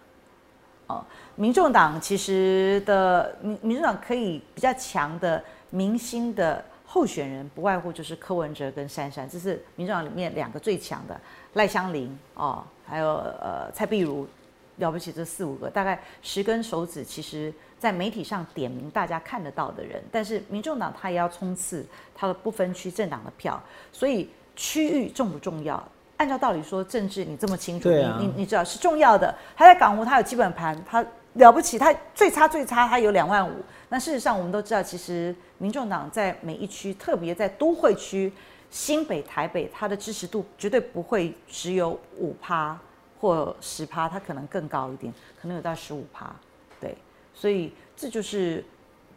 [0.89, 1.03] 哦，
[1.37, 11.19] 民众党其实的民民众党可以比较强的明星的候选人，不外乎就是柯文哲跟珊珊，这是民众党里面两个最强的。
[11.55, 14.29] 赖香林哦，还有呃蔡碧如，
[14.77, 20.05] 了不起这四五个，大概十根手指，其实在媒体上点名大家看得到的人。
[20.13, 23.59] 但是民众党他也要冲刺他的不分区政党的票，
[23.91, 25.83] 所以区域重不重要？
[26.17, 29.35] 按照道理说，政治你这么清楚，你你你知道是重要的。
[29.57, 33.53] 他在港湖，他有基本盘，他了不起，他最差最差，他有两万五。
[33.89, 38.33] 那事实上，我们都知道，其实民众党在每一区，特别在都会区、
[38.71, 42.79] 新北、台北，他的支持度绝对不会只有五趴
[43.21, 46.33] 或十趴，他可能更高一点，可能有到十五趴。
[46.81, 46.97] 对，
[47.35, 48.65] 所以这就是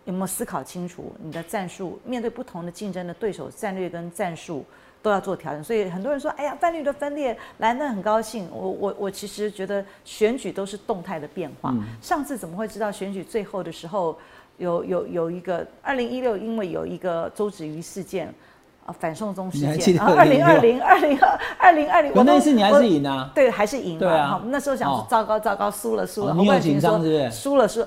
[0.05, 4.65] 有没有思考清楚你的战术，面对不同的竞争的对手，战略跟战术。
[5.07, 11.73] 都要做调整，所以很多人说：“哎呀，泛绿的分裂，蓝的很高兴。”我我我其实觉得选举都是动态的变化。
[12.01, 14.17] 上次怎么会知道选举最后的时候
[14.57, 18.27] 有有有一个二零一六，因为有一个周子瑜事件
[18.85, 23.31] 啊，反送中事件啊，二零二零二零二二零二零，我那次你还是赢啊？
[23.33, 23.97] 对，还是赢。
[23.97, 27.31] 对啊，那时候想糟糕糟糕，输了输了，你有紧张是不是？
[27.31, 27.81] 输了输。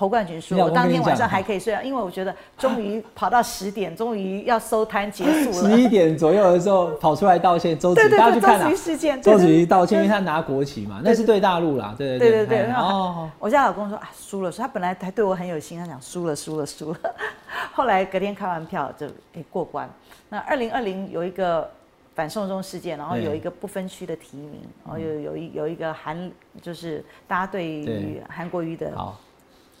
[0.00, 5.52] 侯冠群输，当天晚上还可以睡啊，因为我觉得终于跑到十点，终于要收摊结束了。
[5.52, 16.98] 十一点左右的时候跑出来道歉，周子对瑜，大家对对，去看啊周子瑜，事件，周子瑜道歉，因为他拿国旗嘛，那是对大陆啦，对对对对然后哦，我家老公说啊输了，说他本来还对我很有心，他讲输了输了输了，
[17.74, 19.86] 后来隔天开完票就诶过关。
[20.30, 21.70] 那二零二零有一个
[22.14, 26.30] 反送中事件，然后有一个不分区的提名，然后有有一有一个韩
[26.62, 28.22] 就是大家对于对。
[28.30, 29.18] 韩国瑜的好，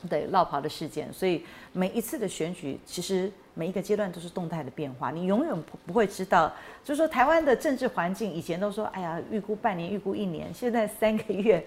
[0.08, 6.52] 对落跑的事件，所以每一次的选举，其实每一个阶段都是动态的变化，你永远不不会知道。
[6.84, 11.64] 就是说，台湾的政治环境以前都说，哎呀，预估半年，预估一年，现在三个月、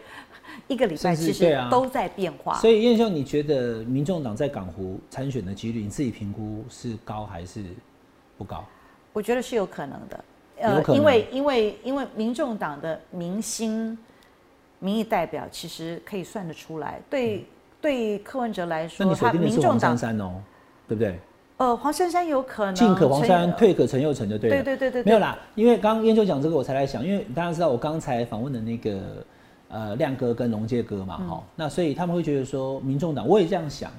[0.68, 2.56] 一个礼拜，其实都在变化。
[2.58, 7.64] 所以燕秀，你觉得民众党在港湖参选的几率，你自己评估是高还是
[8.38, 8.66] 不高？
[9.14, 10.26] 我觉得是有可能的，
[10.58, 13.96] 呃因为因为因为民众党的明星
[14.80, 17.46] 民意代表其实可以算得出来，对、
[17.84, 20.32] 对柯文哲来嗯那你说，他锁定的是黄民众党珊珊哦，
[20.88, 21.20] 对不对？
[21.58, 24.56] 呃黄珊珊有可能进可黄珊，陈退可陈佑成就对了。
[24.56, 29.00] 对对对对对没有啦，因为刚刚燕秋讲这个，我才来想，因为大家知道我刚才访问的那个
[29.68, 33.92] 呃亮哥跟龙介哥嘛，嗯哈、那所以他们会觉得说，民众党我也这样想，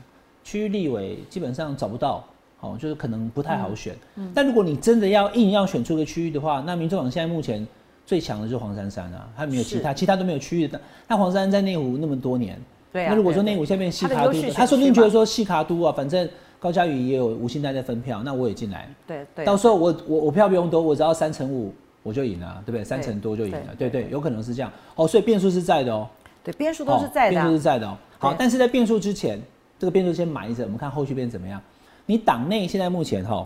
[0.42, 2.24] 区域立委基本上找不到，
[2.60, 3.94] 哦，就是可能不太好选。
[4.16, 7.66] 嗯但如果你真的要硬要选出一个区域的话，那民众党现在目前
[8.04, 10.80] 最强的就是黄珊珊啊，他没有其他，其他都没有区域的。
[11.06, 12.60] 那黄珊珊在内湖那么多年，
[12.94, 16.28] 对啊那如果说内湖现在变西卡都他说不定觉得说西卡都啊，反正
[16.60, 18.88] 高嘉宇也有吴欣代在分票，那我也进来。
[19.04, 22.84] 对对到时候我我我票不用多，我只要三成五我就赢了，对不对？
[22.84, 25.08] 三成多就赢了，对对有可能是这样哦。
[25.08, 26.06] 所以变数是在的哦，
[26.44, 27.96] 对变数都是在的变数是在的哦。
[28.18, 29.40] 好，但是在变数之前，
[29.76, 31.60] 这个变数先埋着，我们看后续变怎么样。
[32.06, 33.44] 你党内现在目前哈、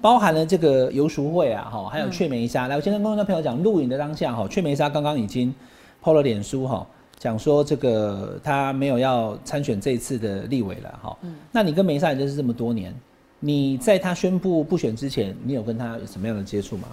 [0.00, 2.68] 包含了这个游淑慧啊，哈，还有雀梅沙。
[2.68, 5.54] 来，我先跟观众朋友讲，录影的当下哈，雀梅沙刚刚已经
[6.04, 6.86] PO 了脸书哈，
[7.22, 11.16] 讲说这个他没有要参选这一次的立委了哈。
[11.22, 12.92] 嗯那你跟梅沙也认识这么多年，
[13.38, 16.88] 你在他宣布不选之前，你有跟他有什么样的接触吗？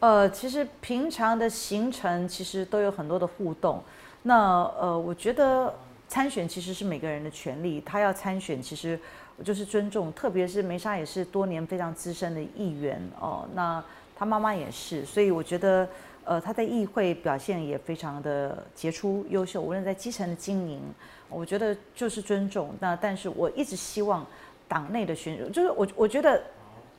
[0.00, 3.80] 呃，其实平常的行程其实都有很多的互动。
[4.24, 5.72] 那呃，我觉得
[6.08, 8.98] 参选其实是每个人的权利，他要参选，其实
[9.44, 10.12] 就是尊重。
[10.14, 13.80] 特别是梅莎也是多年非常资深的议员哦，那
[14.18, 15.88] 他妈妈也是，所以我觉得
[16.30, 20.80] 呃他在议会表现也非常的杰出优秀，无论在基层的经营，
[21.28, 22.72] 我觉得就是尊重。
[22.78, 24.24] 那但是我一直希望
[24.68, 26.40] 党内的选，就是我我觉得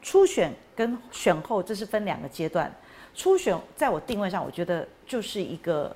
[0.01, 2.69] 初选跟选后这是分两个阶段。
[3.15, 5.95] 初选在我定位上，我觉得就是一个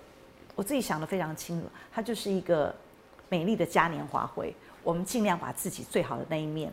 [0.56, 2.74] 我自己想的非常清楚，它就是一个
[3.28, 4.56] 美丽的嘉年华会。
[4.82, 6.72] 我们尽量把自己最好的那一面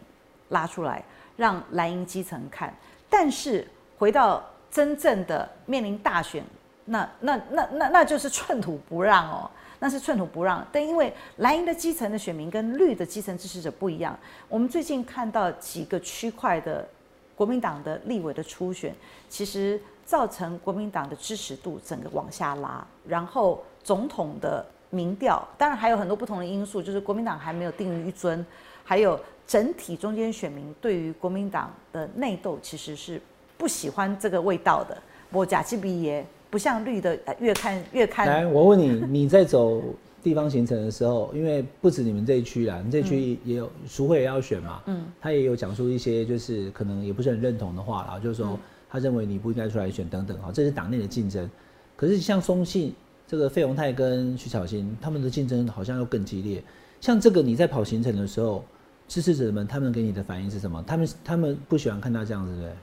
[0.51, 1.03] 拉出来，
[1.37, 2.73] 让蓝营基层看。
[3.11, 3.67] 但是
[3.99, 6.43] 回到真正的面临大选，
[6.87, 10.67] 那那那那那就是寸土不让哦，那是寸土不让。
[10.73, 16.89] 但因为蓝营的基层的选民跟绿的基层支持者不一样，我们最近看到几个区块的
[17.37, 18.95] 国民党的立委的初选，
[19.29, 28.45] 其实造成国民党的支持度整个往下拉，然后总统的民调，当然还有很多不同的因素，就是国民党还没有定于一尊，
[28.83, 33.21] 还有整体中间选民对于国民党的内斗其实是
[33.63, 34.99] 不喜欢这个味道的。
[35.31, 39.81] 我假期比也不像绿的，呃越看越看来，我问你，你在走
[40.21, 48.59] 地方行程的时候， 因为不止你们这一区啦，你这一区也有淑慧也要选嘛，嗯，他也有讲述一些就是可能也不是很认同的话啦，就是说
[48.91, 51.49] 他认为你不应该出来选等等哈，这是党内的竞争。
[51.95, 52.93] 可是像松信
[53.29, 56.61] 这个费鸿泰跟徐巧芯他们的竞争好像又更激烈。
[57.01, 58.65] 像这个你在跑行程的时候，
[59.07, 60.83] 支持者们他们给你的反应是什么？
[60.85, 62.77] 他们他们不喜欢看到这样子，对不对？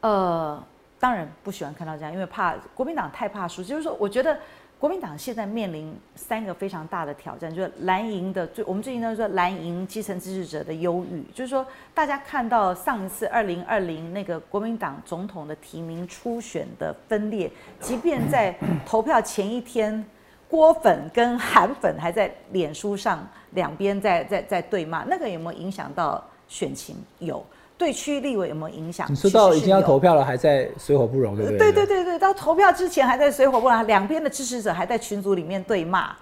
[0.00, 0.62] 呃，
[0.98, 3.62] 当然不喜欢看到这样，因为怕国民党太怕输。
[3.62, 4.38] 就是说，我觉得
[4.78, 18.54] 国民党现在面临三个非常大的挑战，就是蓝营的最，我们最近都说蓝营基层支持者的忧郁，就是说大家看到上一次二零二零那个国民党总统的提名初选的分裂，即便在
[18.86, 20.04] 投票前一天。
[20.50, 26.96] 郭粉跟韩粉还在脸书上两边在在在对骂，那个有没有影响到选情？
[27.18, 27.44] 有，
[27.78, 29.06] 对区立委有没有影响？
[29.08, 31.58] 你说到已经要投票了，还在水火不容，对不对？
[31.58, 36.12] 对对对对，到投票之前还在水火不容，两边的支持者还在群组里面对骂，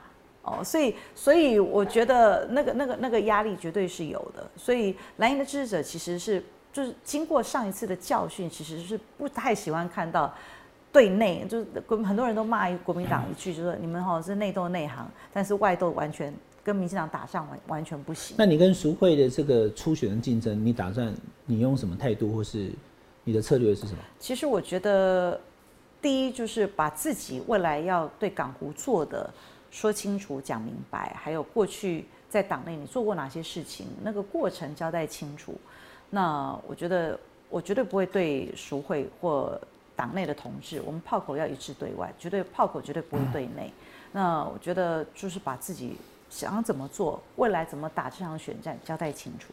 [0.42, 10.30] 哦，所以所以我觉得那个那个那个压力绝对是有的，所以蓝营的支持者其实是就是经过上一次的教训，其实是不太喜欢看到
[10.92, 16.30] 对内就是国很多人都骂国民党一句，就说你们哈是内斗内行，但是外斗完全
[16.66, 18.34] 跟民进党打仗完完全不行。
[18.36, 22.72] 那你跟淑慧的这个初选的竞争，你打算你用什么态度，或是
[23.22, 23.98] 你的策略是什么？
[24.18, 25.40] 其实我觉得，
[26.02, 29.32] 第一就是把自己未来要对港湖做的
[29.70, 35.54] 说清楚、讲明白，还有过去在党内你做过哪些事情，那个过程交代清楚。
[36.10, 37.16] 那我觉得
[37.48, 39.56] 我绝对不会对赎会或
[39.94, 43.72] 党内的同志，我们炮口要一致对外，绝对炮口绝对不会对内。
[44.10, 45.96] 那我觉得就是把自己
[46.28, 49.52] 想怎么做，未来怎么打这场选战交代清楚。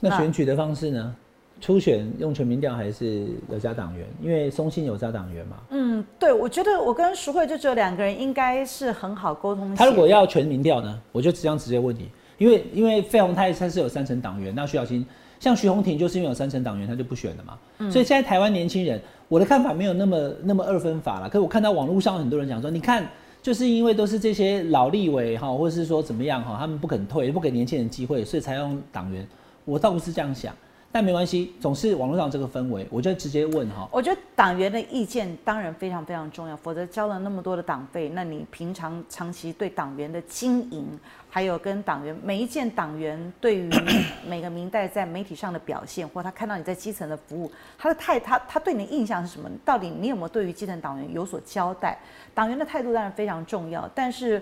[0.00, 1.14] 那选举的方式呢？
[1.60, 4.04] 初选用全民调还是有加党员？
[4.20, 5.56] 因为松信有加党员嘛。
[5.70, 9.72] 嗯，对，我觉得我跟淑慧就只有两个人，应该是很好沟通。
[9.74, 11.00] 他如果要全民调呢？
[11.12, 15.06] 我就这样直接问你，因为因为费鸿泰他是有三成党员，那徐小新
[15.38, 17.56] 像徐宏庭就是因为有三成党员，他就不选了嘛。
[17.88, 21.28] 所以现在台湾年轻人，我的看法没有那么那么二分法了。
[21.28, 23.08] 可是我看到网络上很多人讲说，你看，
[23.44, 29.28] 就是因为都是这些老立委哈，或者是说怎么样哈，他们不肯退，不给年轻人机会，所以才用党员。
[29.66, 30.56] 我倒不是这样想。
[30.94, 33.88] 但没关系，总是网络上这个氛围，我就直接问哈。
[33.90, 40.86] 我觉得党员的意见当然非常非常重要，否则交了那么多的党费，那你平常长期对党员的经营，
[41.28, 43.68] 还有跟党员每一件党员对于
[44.24, 49.50] 每个明代在媒体上的表现，或他看到你在基层的服务，他的态他他对你的印象是什么？
[49.64, 51.98] 到底你有没有对于基层党员有所交代？
[52.32, 54.40] 党员的态度当然非常重要，但是。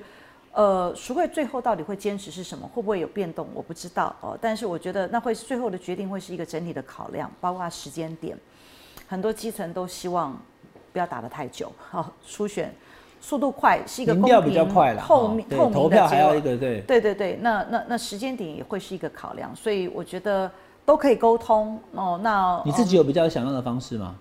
[0.52, 2.68] 呃，赎会最后到底会坚持是什么？
[2.74, 3.48] 会不会有变动？
[3.54, 4.36] 我不知道哦。
[4.40, 8.36] 但是我觉得那会最后的决定会是一个整体的考量，包括时间点。
[9.08, 10.38] 很多基层都希望
[10.92, 12.74] 不要打得太久，好初选
[13.20, 17.38] 速度快是一个公平、透明、透明的还要一个对对对对。
[17.40, 20.50] 那那那时间点也会是一个考量，所以我觉得
[20.84, 22.20] 都可以沟通哦。
[22.22, 24.14] 那你自己有比较想要的方式吗？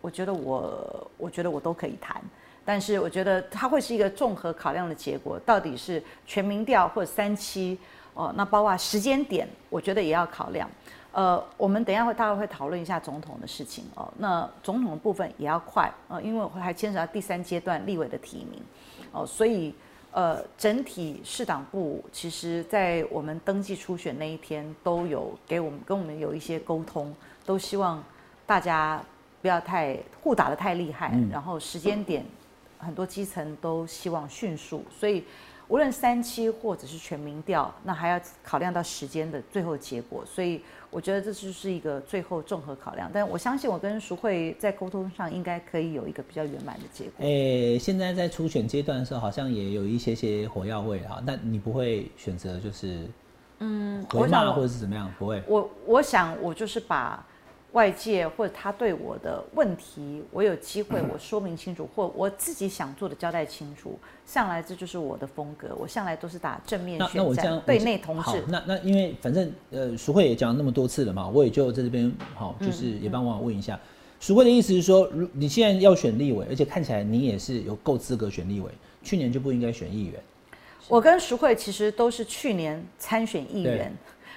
[0.00, 2.20] 我觉得我我觉得我都可以谈。
[2.64, 7.78] 但是我觉得它会是一个综合考量的结果，到底是全民调或者三期
[8.14, 10.68] 哦，那包括时间点，我觉得也要考量。
[11.12, 18.62] 呃，我们等一下会大概会讨论一下总统的事情哦，那总统的部分也要快呃，因为还牵扯到第三阶段立委的提名
[19.10, 19.74] 哦，所以
[20.10, 28.02] 呃，整体市党部其实在我们登记初选那一天都有给我们跟我们有一些沟通，都希望
[28.46, 29.02] 大家
[29.42, 32.24] 不要太互打的太厉害，然后时间点。
[32.84, 35.24] 很多基层都希望迅速，所以
[35.68, 40.24] 无论三期或者是全民调，那还要考量到时间的最后结果。
[40.26, 43.08] 所以我觉得这就是一个最后综合考量。
[43.14, 47.24] 但我相信我跟淑慧在沟通上应该可以有一个比较圆满的结果。
[47.24, 51.22] 诶，现在在初选阶段的时候，好像也有一些些火药味哈。
[51.26, 53.08] 但你不会选择就是
[53.60, 55.10] 嗯回骂或者是怎么样？
[55.18, 55.42] 不会。
[55.46, 57.24] 我我想我就是把。
[57.72, 65.74] 外界或者他对我的问题，我有机会我说明清楚，或我自己想做的交代清楚，向来这就是我的风格。
[65.78, 68.44] 我向来都是打正面宣战，对内同志。
[68.46, 73.80] 那那因为反正呃，淑慧也讲了那么多次了嘛，我也就在这边好，就是也帮网友问一下，
[74.20, 78.70] 淑慧的意思是说，如你现在要选立委，而且看起来你也是有够资格选立委，
[79.02, 80.22] 去年就不应该选议员。
[80.88, 83.90] 我跟淑慧其实都是去年参选议员。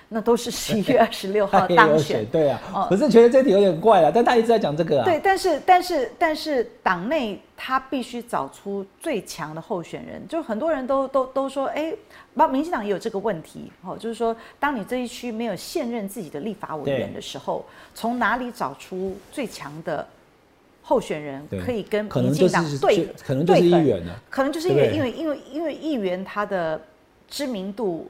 [0.10, 5.06] 那都是十一 月二十六号当选，对啊，可是觉得这题有点怪了，但他一直在讲这个啊。
[5.06, 11.92] 对，但是但是但是党内他必须找出最强的候选人，就很多人都都都说，哎，
[12.36, 17.66] 包民进党也有这个问题，哦，就是说，当你这一区没有现任自己的立法委员的时候，
[17.96, 20.08] 从哪里找出最强的
[20.84, 26.80] 候选人可以跟民进党对，可能就是议员了，可能就是因为因为因为因为议员他的
[27.28, 28.08] 知名度。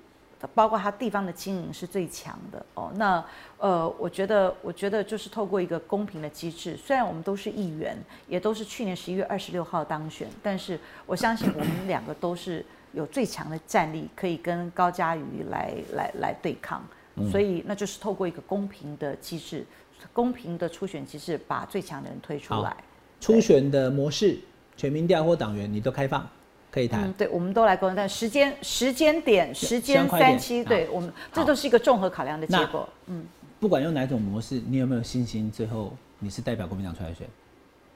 [0.53, 2.91] 包括它地方的经营是最强的哦。
[2.95, 3.23] 那
[3.57, 16.83] 呃，我觉得，我觉得就是透过一个公平的机制，虽然我们都是议员，也都是去年十一月二十六号当选，但是我相信我们两个都是有最强的战力，可以跟高嘉瑜来来来对抗。
[17.31, 19.65] 所以，那就是透过一个公平的机制，
[20.11, 22.75] 公平的初选机制，把最强的人推出来。
[23.21, 24.37] 初选的模式，
[24.75, 26.27] 全民调或党员，你都开放。
[26.75, 32.85] 可以谈，对，我们都来沟通，但时间、时间点、时间三期，对我们，这都是一个综合考量的结果。
[33.05, 33.23] 嗯，
[33.61, 35.49] 不管用哪种模式，你有没有信心？
[35.49, 37.25] 最后你是代表国民党出来选？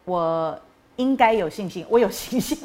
[0.05, 0.57] 我
[0.95, 2.57] 应该有信心，我有信心，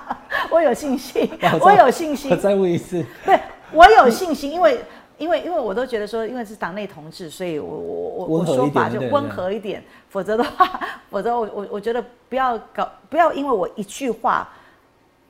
[0.52, 1.26] 我有信心，
[1.58, 2.30] 我有信心。
[2.30, 3.40] 我再问一次，对，
[3.72, 4.78] 我有信心，因为
[5.16, 14.46] 因为因为我都觉得说，因为是党内同志，所以我我我我说法就温和一点，否则的话， 否则我我我觉得不要搞，不要因为我一句话。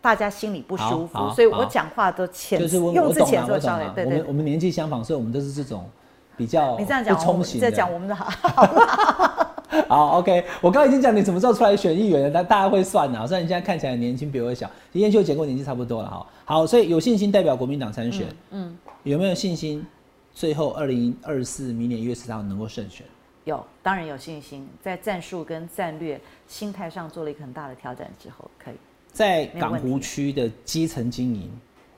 [0.02, 3.88] 大家心里不舒服，所以我讲话都浅，用字浅做稍微。
[3.94, 5.88] 对对，我们年纪相仿，所以我们都是这种
[6.36, 8.28] 比较你这样讲，冲型在讲我们的好。
[9.88, 13.26] 好，OK，我刚刚已经讲你什么时候出来选议员了，但大家会算呐。
[13.26, 16.26] 虽然你现在看起来年轻，比我小，燕秀姐跟我年纪差不多了哈。
[16.44, 18.26] 好，所以有信心代表国民党参选。
[18.50, 19.86] 嗯，有没有信心？
[20.34, 23.06] 最后二零二四明年一月十号能够胜选？
[23.44, 24.68] 有，当然有信心。
[24.82, 28.74] 在战术跟战略心态上做了一个很大的调整之后，可以。
[29.12, 31.50] 在港湖区的基层经营，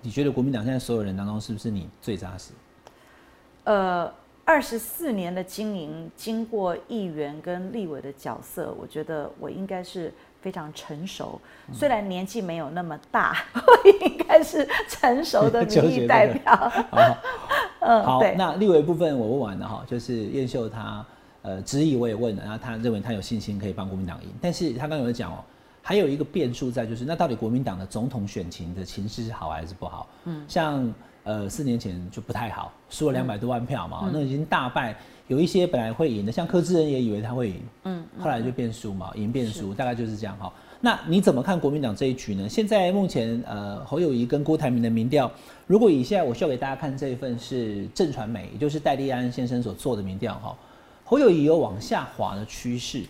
[0.02, 2.50] 你觉得国民党现在所有人当中，是不是你最扎实？
[3.64, 4.12] 呃，
[4.44, 10.12] 二十四年的经营，经过议员跟立委的角色，我觉得我应该是
[10.42, 11.40] 非常成熟。
[11.72, 16.52] 虽然年纪没有那么大， 我应该是成熟的民意代表。
[16.90, 17.16] 好，
[17.80, 18.20] 嗯，好。
[18.36, 21.06] 那立委部分我问完了哈，就是燕秀他
[21.40, 25.42] 呃质疑我也问了，然后他认为他有信心可以帮国民党赢，但是他刚有讲哦，
[25.84, 30.08] 还有一个变数在，就是那到底国民党的总统选情的情势是好还是不好？
[30.24, 30.92] 嗯，像。
[31.26, 34.94] 呃，四年前就不太好，输了两百多万票嘛，那已经大败。
[35.26, 40.52] 有一些本来会赢的，像柯志恩也以为他会赢，嗯，后来就变输嘛，赢变输，大概就是这样哈。
[40.82, 42.46] 那你怎么看国民党这一局呢？
[42.46, 45.32] 现在目前呃，侯友谊跟郭台铭的民调，
[45.66, 50.54] 如果以现在我秀给大家看这一份是正传媒，也就是戴立安先生所做的民调哈，
[51.04, 53.02] 侯友谊有往下滑的趋势，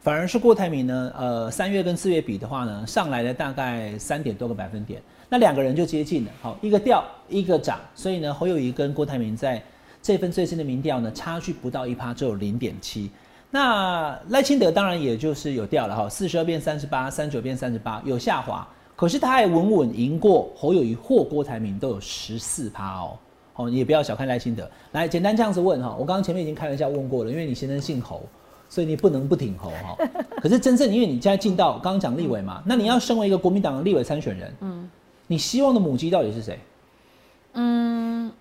[0.00, 5.02] 反而是郭台铭呢，呃，三月跟四月比的话呢，上来了大概三点多个百分点。
[5.28, 9.62] 那两个人就接近了，好，一个掉，一个涨，所以呢，侯友谊跟郭台铭在
[10.00, 13.10] 这份最新的民调呢，差距不到一趴，只有零点七。
[13.50, 23.18] 那赖清德当然也就是有掉了哈，四十二变三十八，三九变三十八，有下滑，可是他还稳稳赢过侯友谊或郭台铭，都有十四趴哦。
[23.56, 24.70] 哦，你也不要小看赖清德。
[24.92, 28.22] 来，简单这样子问哈，我刚刚前面已经开玩笑问过了，因为你先生姓侯，
[28.68, 29.96] 所以你不能不挺侯哈。
[30.42, 34.90] 可是真正因为你现在进到刚刚讲立委嘛，那你要身为一个国民党的立委参选人，嗯。
[35.30, 36.58] 你希望的母鸡到底是谁？
[37.52, 38.32] 嗯，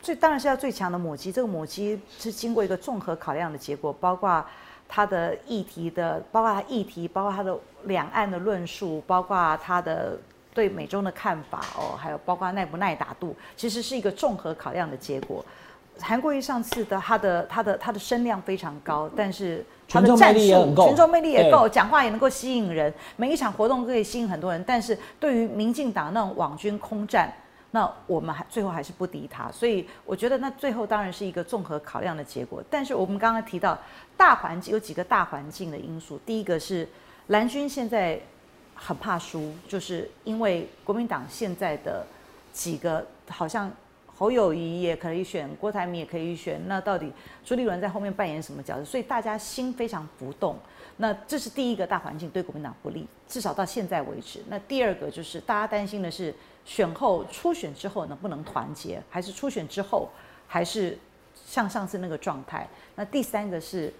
[0.00, 1.30] 最当然是要最强的母鸡。
[1.30, 4.42] 这个母鸡是经过一个综合考量的结果，包括
[4.88, 7.54] 它的议题的，包括它议题，包括它的
[7.84, 10.18] 两岸的论述，包括它的
[10.54, 15.44] 对美中的看法哦，还有包括耐不耐打度，其实是一个综合考量的结果。
[16.00, 24.62] 韩国瑜上次的他的他的他的声量非常高，但是群众魅力也很够，群众魅力也够，讲话也能够吸引人，每一场活动都可以吸引很多人。
[24.66, 27.32] 但是对于民进党那种网军空战，
[27.70, 29.50] 那我们还最后还是不敌他。
[29.50, 32.62] 所以我觉得那最后当然是一个综合考量的结果。
[32.68, 33.78] 但是我们刚刚提到
[34.16, 36.86] 大环境有几个大环境的因素，第一个是
[37.28, 38.20] 蓝军现在
[38.74, 42.04] 很怕输，就是因为国民党现在的
[42.52, 43.72] 几个好像。
[44.18, 47.12] 侯友谊也可以选，郭台铭也可以选，那到底
[47.44, 48.84] 朱立伦在后面扮演什么角色？
[48.84, 50.56] 所以大家心非常浮动。
[50.96, 54.42] 那这是第一个大环境对国民党不利，至少到现在为止。
[54.48, 60.08] 那第二个就是大家担心的是选后初选之后能不能团结，还是初选之后
[60.46, 60.98] 还是
[61.34, 62.66] 像上次那个状态？
[62.94, 63.92] 那第三个是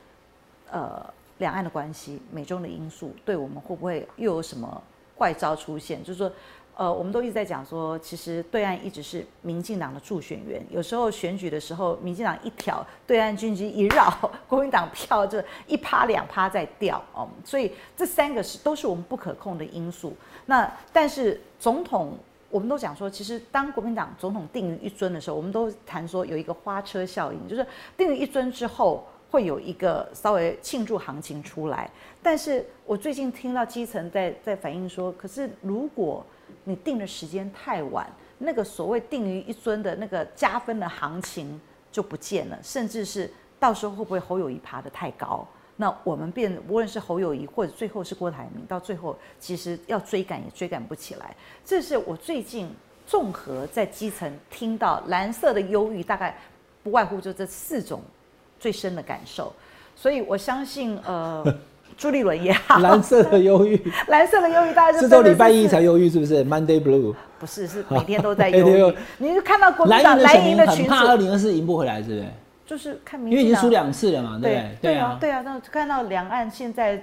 [0.70, 1.04] 呃
[1.36, 4.82] 两岸的关系，美中的因素对我们会不会又有什么
[5.14, 6.02] 怪招出现？
[6.02, 6.32] 就是说。
[6.76, 10.62] 呃，我们都一直在讲说，其实对岸一直是民进党的助选员。
[10.68, 14.12] 有时候选举的时候，民进党一挑，对岸军机一绕，
[14.46, 17.26] 国民党票就一趴两趴在掉哦。
[17.46, 20.14] 所以这三个是都是我们不可控的因素。
[20.44, 22.12] 那但是总统，
[22.50, 27.66] 我们都讲说，其实当国民党总统定于一尊的时候，我们都谈说有一个花车效应，就是
[27.96, 31.90] 定于一尊之后会有一个稍微庆祝行情出来。
[32.22, 36.22] 但是我最近听到基层在在反映说，可是如果
[36.68, 41.60] 你定的时间太晚，那个所谓定于一尊的那个加分的行情
[41.92, 45.46] 就不见了，甚至是到时候会不会侯友谊爬得太高？
[45.76, 51.36] 那我们变无论是侯友谊或者最后是郭台铭，到最后其实要追赶也追赶不起来。
[51.64, 52.68] 这是我最近
[53.06, 56.36] 综合在基层听到蓝色的忧郁，大概
[56.82, 58.02] 不外乎就这四种
[58.58, 59.52] 最深的感受。
[59.94, 61.44] 所以我相信，呃。
[61.96, 68.96] 朱立伦也好，蓝色的忧郁， 蓝色的忧郁，大家是周礼拜一才忧郁，是不是？Monday Blue，不是，是每天都在忧郁。
[69.18, 72.26] 你就看到国民党蓝营的群，怕二零二四赢不回来，是不是？
[72.66, 74.78] 就是看民，因为已经输两次了嘛，对不对？
[74.82, 75.42] 对啊，对啊。
[75.42, 77.02] 那看到两岸现在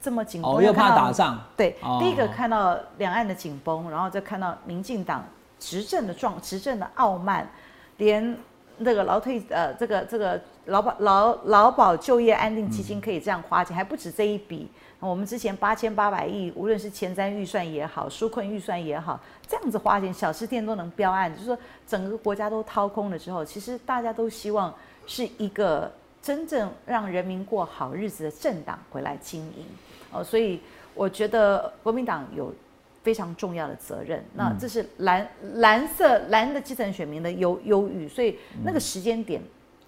[0.00, 1.40] 这么紧绷，又怕打仗。
[1.56, 5.24] 对，第一个看到两岸的紧绷，然后再看到民进党
[5.58, 7.50] 执政的状，执政的傲慢，
[7.96, 8.36] 连。
[8.78, 14.68] 那个劳退呃，这个这个劳保劳劳保就业安定基金可以这样花钱，还不止这一笔。
[15.00, 24.72] 我们之前八千八百亿，无论是前瞻预算也好，纾困预算也好，这样子花钱，小吃店都能标案，就是说整个国家都掏空了之后，其实大家都希望
[25.06, 25.90] 是一个
[26.22, 29.66] 真正让人民过好日子的政党回来经营。
[30.12, 30.60] 哦，所以
[30.94, 32.54] 我觉得国民党有。
[33.02, 39.42] 非常重要的责任，那这是蓝蓝色蓝的基层选民的忧忧郁，所以那个时间点，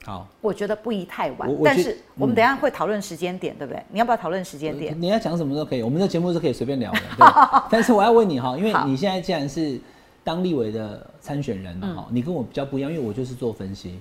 [0.05, 1.49] 好，我觉得不宜太晚。
[1.65, 3.83] 但是我们等下会讨论时间点，对不对？
[3.91, 4.95] 你要不要讨论时间点？
[5.01, 7.01] 你要讲什么都可以，我们的节目是可以随便聊的。
[7.71, 9.81] 但是我要问你哈，因为你现在既然是
[10.23, 13.99] 当立委的参选人哈，你跟我比较不一样，因为我就是做分析，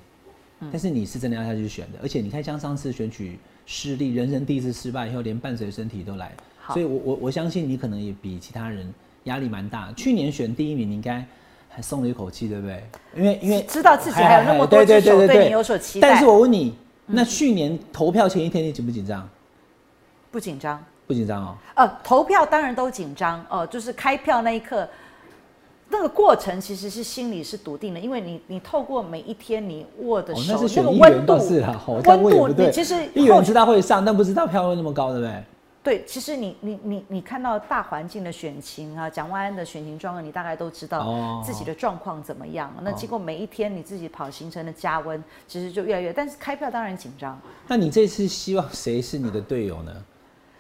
[0.72, 6.32] 但是你是真的要下去选的，而且你看像上次选举失利，人生第一次失败以后，连伴随身体都来，
[6.70, 8.93] 所以我我我相信你可能也比其他人。
[9.24, 9.89] 压力蛮大。
[9.93, 11.26] 去年选第一名，你应该
[11.76, 12.84] 还松了一口气，对不对？
[13.16, 16.10] 因为因为知道自己还有那么多对只手对你有所期待。
[16.10, 16.76] 但是我问你，
[17.08, 19.28] 那去年投票前一天你紧不紧张？
[20.32, 21.56] 不紧张，不紧张哦。
[21.74, 24.88] 呃，投票当然都紧张哦，就是开票那一刻。
[25.90, 31.34] 那个过程其实是心里是笃定的，因为你你透过每一天你握的手那个温度，
[32.24, 35.44] 温度你其实议员知道会上，但不知道票会那么高，对不对？
[35.84, 42.74] 对，其实你你你你看到大环境的选情啊，蒋万安的选情状况，你大概都知道自己的状况怎么样。
[42.82, 46.14] 那经过每一天你自己跑行程的加温，其实就越来越。
[46.14, 47.38] 但是开票当然紧张。
[47.68, 49.92] 那你这次希望谁是你的队友呢？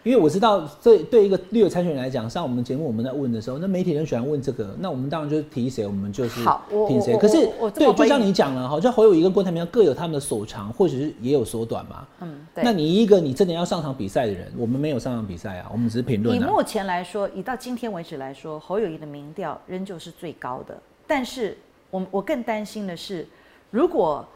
[0.03, 6.43] 因为我知道，这对一个绿委参选人来讲，上我们节目我们在问的时候，那媒体人喜欢问这个，那我们当然就是提谁，我们就是
[6.87, 7.17] 听谁。
[7.17, 12.05] 可是，对，就像你讲了，哈，就侯友谊跟郭台铭各有他们的所长，或者是也有所短嘛。
[12.19, 12.63] 嗯，对。
[12.65, 16.35] 那你一个你真的要上场比赛的人，我们没有上场比赛啊，我们只是评论。
[16.35, 20.77] 以目前来说，以到今天为止来说，侯友谊的民调仍旧是最高的。
[21.07, 21.57] 但是，
[21.89, 23.25] 我我更担心的是，
[23.71, 24.27] 如果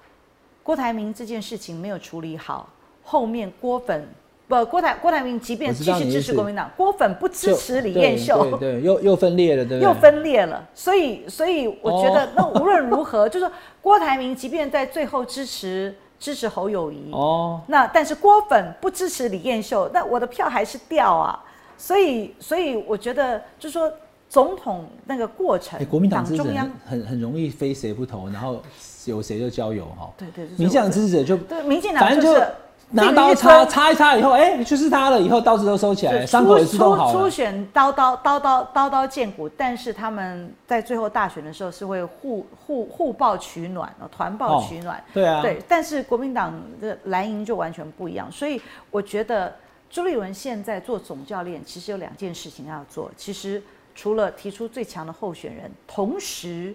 [0.63, 2.70] 郭台铭这件事情没有处理好，
[3.03, 4.07] 后面郭粉。
[4.48, 10.66] 不，郭台郭台铭即便继续支持国民党，郭粉不支持李彦秀，对对，又又分裂了，对又分裂了。
[10.74, 21.43] 所以，所以我觉得，那无论如何， 就是郭台铭即便在最后支持支持侯友谊，哦，那但是郭粉不支持李彦秀，那我的票还是掉啊。
[21.78, 23.91] 所以，所以我觉得，就是说
[24.30, 28.64] 总统那个过程，国民党中央很很容易非谁不投，然后
[29.04, 30.10] 有谁就交友哈。
[30.18, 32.41] 对对，民进党支持者就对民进党反正就。
[32.90, 35.20] 拿刀插插一插以后，哎，就是他了。
[35.20, 37.14] 以后刀子都收起来，伤口也自动好了。
[37.14, 45.04] 初选刀刀刀刀刀刀见骨，但是他们在最后大选的时候是会互互互抱取暖团抱取暖。
[45.14, 45.62] 对啊，对。
[45.68, 49.54] 但是国民党的蓝营就完全不一样，所以我觉得
[49.90, 53.12] 朱立文现在做总教练，其实有两件事情要做。
[53.18, 53.62] 其实
[53.94, 56.74] 除了提出最强的候选人，同时。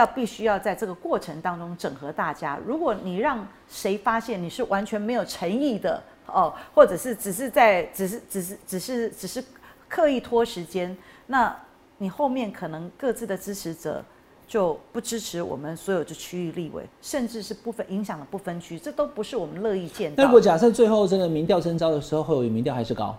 [0.00, 2.58] 要必须要在这个过程当中整合大家。
[2.66, 9.44] 如果你让谁发现你是完全没有诚意的哦，或者是只是在只是只是只是只是
[9.88, 10.96] 刻意拖时间，
[11.26, 11.54] 那
[11.98, 14.02] 你后面可能各自的支持者
[14.48, 20.22] 就不支持我们所有的区域立委，甚至是部分影响了不分区，这都不是我们乐意见到。
[20.22, 23.14] 那如果假设最后真的民调征召的时候，会有民调还是高，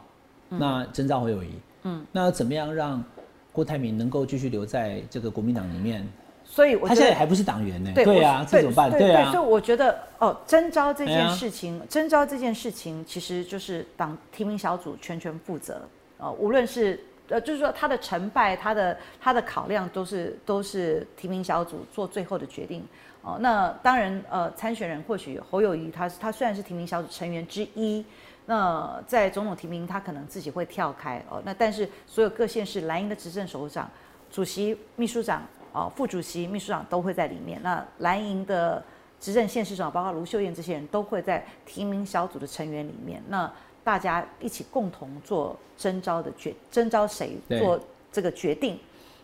[0.50, 1.52] 那征召会有疑，
[1.84, 3.04] 嗯，那怎么样让
[3.52, 6.08] 郭台铭能够继续留在这个国民党里面？
[6.52, 8.92] 所以我他现在还不是党员呢，对啊，这怎么办？
[8.92, 15.82] 对啊，所以我觉得哦，征召这件事情，征召这件事情其实就是党提名小组全权负责
[16.18, 17.00] 呃，无论是
[17.30, 22.84] 呃，就是说他的成败，他的他的考量都是都是提名小组做最后的决定
[23.22, 23.38] 哦。
[23.40, 28.04] 那当然呃，参选人或许侯友谊，他他虽然是提名小组成员之一，
[28.46, 31.42] 那在总统提名他可能自己会跳开哦。
[31.46, 33.90] 那但是所有各县市蓝营的执政首长、
[34.30, 35.42] 主席、秘书长。
[35.74, 37.62] 哦，副主席、秘书长都会在里面。
[37.64, 38.84] 那蓝营的
[39.20, 43.22] 执政县市长，包括卢秀燕这些人都会在提名小组的成员里面。
[43.30, 43.52] 那
[43.84, 47.80] 大家一起共同做征招的决，征招谁做
[48.12, 48.78] 这个决定。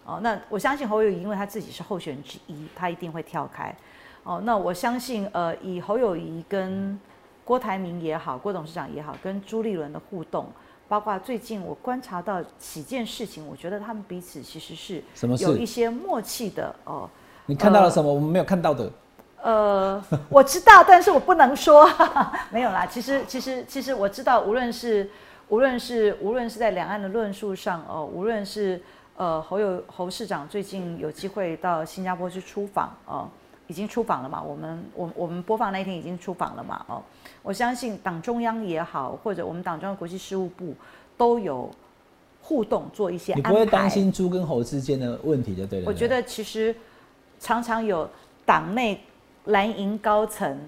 [0.06, 3.76] 哦，那我相信侯友谊，因为他自己是候选人之一，他一定会跳开。
[4.24, 7.00] 哦，那我相信，呃，以侯友谊跟
[7.44, 10.48] 郭台铭也好，郭董事长也好，跟朱立伦的互动。
[10.88, 15.04] 包括最近我观察到几件事情，我觉得他们彼此其实是
[15.40, 17.10] 有一些默契的哦。
[17.46, 18.14] 你看到了什么？
[18.14, 18.92] 我们没有看到的。
[19.42, 21.90] 呃，我知道，但是我不能说。
[22.52, 25.10] 没有啦，其实其实其实我知道，无论是
[25.50, 28.82] 无论是无论是在两岸的论述上哦，无论是
[29.16, 33.30] 呃侯友侯市长最近有机会到新加坡去出访哦。
[33.70, 34.42] 已经出访了嘛？
[34.42, 36.86] 我们我我们播放那一天已经出访了嘛？
[36.88, 37.04] 哦，
[37.48, 40.76] 我相信党中央也好，或者我们党中央国际事务部
[41.16, 41.72] 都有
[42.42, 43.50] 互动，做一些安排。
[43.50, 45.86] 你不会担心猪跟猴之间的问题就对了。
[45.88, 46.76] 我觉得其实
[47.40, 48.10] 常常有
[48.46, 49.00] 党内
[49.46, 50.60] 蓝营高层，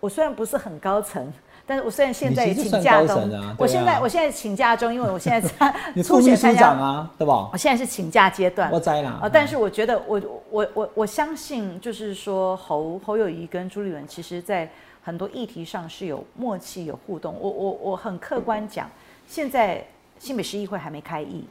[0.00, 1.32] 我虽然不是很高层。
[1.64, 7.48] 但是我虽然现在也请假中，我现在我现在请假中，因为我现在在 初选参加啊，对吧？
[7.52, 9.30] 我现在是请假阶段，我栽了啊。
[9.32, 14.68] 但是我觉得，我我我我相信，就是说侯侯友谊跟朱立伦，其实在
[15.02, 17.34] 很多议题上是有默契、有互动。
[17.40, 18.88] 我我我很客观讲，
[19.26, 19.84] 现在
[20.18, 21.44] 新北市议会还没开议，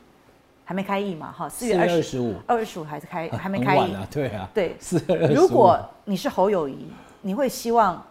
[0.64, 1.32] 还没开议嘛？
[1.32, 4.08] 哈，四月二十五，二十五还是开，还没开议啊？
[4.10, 5.36] 对啊，对，四月二十五。
[5.36, 6.88] 如果你是侯友谊，
[7.22, 8.02] 你会希望？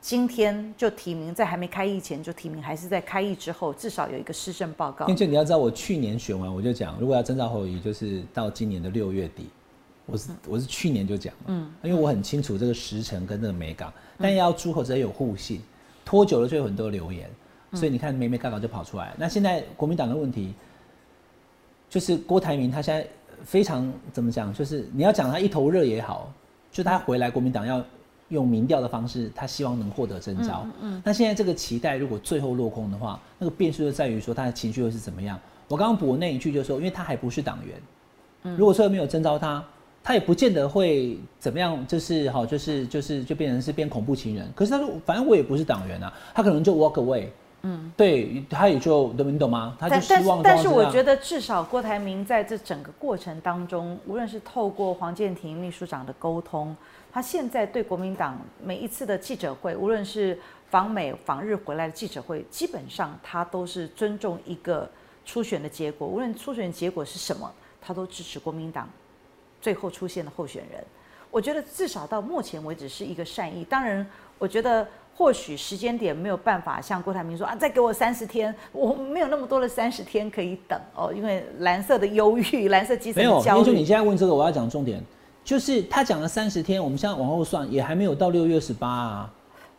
[0.00, 5.06] 今天就提名，在还没开议前就提名，还是在开议之后，至少有一个施政报告。
[5.06, 9.48] 并且你要知道，我去年选完我就讲，如果要征召侯友谊，就是到今年的六月底。
[10.06, 15.60] 我是我是去年就讲了，嗯，因为我很清楚这个时辰跟这个美港，但要出口之间有互信，
[16.04, 17.30] 拖久了就有很多留言，
[17.74, 19.14] 所以你看，美美刚刚就跑出来。
[19.16, 20.52] 那现在国民党的问题，
[21.88, 23.06] 就是郭台铭他现在
[23.44, 26.32] 非常怎么讲，就是你要讲他一头热也好，
[26.70, 27.84] 就他回来国民党要
[28.28, 30.66] 用民调的方式，他希望能获得征召。
[30.80, 31.02] 嗯嗯。
[31.04, 35.38] 那现在这个期待如果最后落空的话，那个变数就在于说他的情绪会是怎么样。
[35.68, 39.64] 我刚刚补那一句就是说，因为他还不是党员，如果说没有征召他，
[40.04, 44.50] 他也不见得会怎么样，就是好，就是就是就变成是变恐怖情人。
[44.54, 47.26] 可是他说，反正我也不是党员啊，他可能就 walk away。
[47.64, 49.76] 嗯，对，他也就你懂吗？
[49.78, 50.42] 他就希望。
[50.42, 56.76] 但是我觉得至少郭台铭在这整个过程当中，无论是透过黄建庭秘书长的沟通，
[57.12, 60.36] 他现在对国民党每一次的记者会，无论是
[60.70, 64.90] 访美访日回来的记者会，基本上他都是尊重一个
[65.24, 67.48] 初选的结果，无论初选结果是什么，
[67.80, 68.88] 他都支持国民党
[69.62, 70.84] 最后出现的候选人。
[71.30, 73.64] 我觉得至少到目前为止是一个善意。
[73.64, 74.06] 当然，
[74.38, 74.86] 我觉得。
[75.14, 83.44] 或许时间点没有办法像郭台铭说啊，再给我三十天，我没有那么多的三十天可以等哦，因为蓝色的忧郁，蓝色基层焦虑。
[83.44, 85.04] 没有，就你现在问这个，我要讲重点，
[85.44, 89.30] 就是他讲了三十天，我们现在往后算，也还没有到六月十八啊，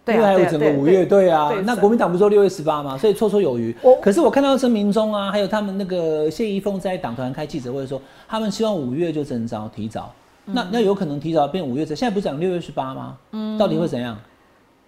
[0.06, 2.98] 对还有整个五月，对啊，那国民党不是说六月十八嘛？
[2.98, 3.74] 所以绰绰有余。
[4.02, 10.14] 可是我看到陈明中啊，还有他们那个谢依峰在党团开记者会说，他们希望五月就征召提早，
[10.46, 13.18] 那那有可能提早变五月现在不是讲六月十八吗？
[13.32, 14.18] 嗯，到底会怎样？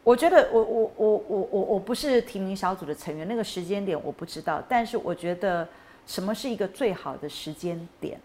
[0.04, 4.62] 我觉得我我我我我我不是提名小组的成员，那个时间点我不知道。
[4.68, 5.68] 但是我觉得
[6.06, 8.20] 什么是一个最好的时间点？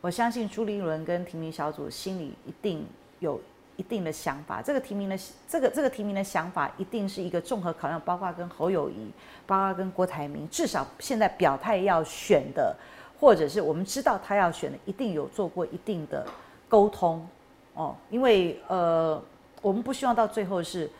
[0.00, 2.84] 我相信朱立伦跟提名小组心里一定
[3.18, 3.40] 有
[3.76, 4.60] 一定的想法。
[4.62, 5.18] 这个提名的
[5.48, 9.10] 这个这个提名的想法一定是一个综合考量，包括跟侯友谊，
[9.46, 12.76] 包括跟郭台铭，至少现在表态要选的，
[13.18, 16.26] 或者是我们知道他要选的，一定有做过一定的
[16.68, 17.26] 沟通
[17.74, 17.94] 哦。
[18.10, 19.22] 因为呃，
[19.62, 20.90] 我们不希望到最后是。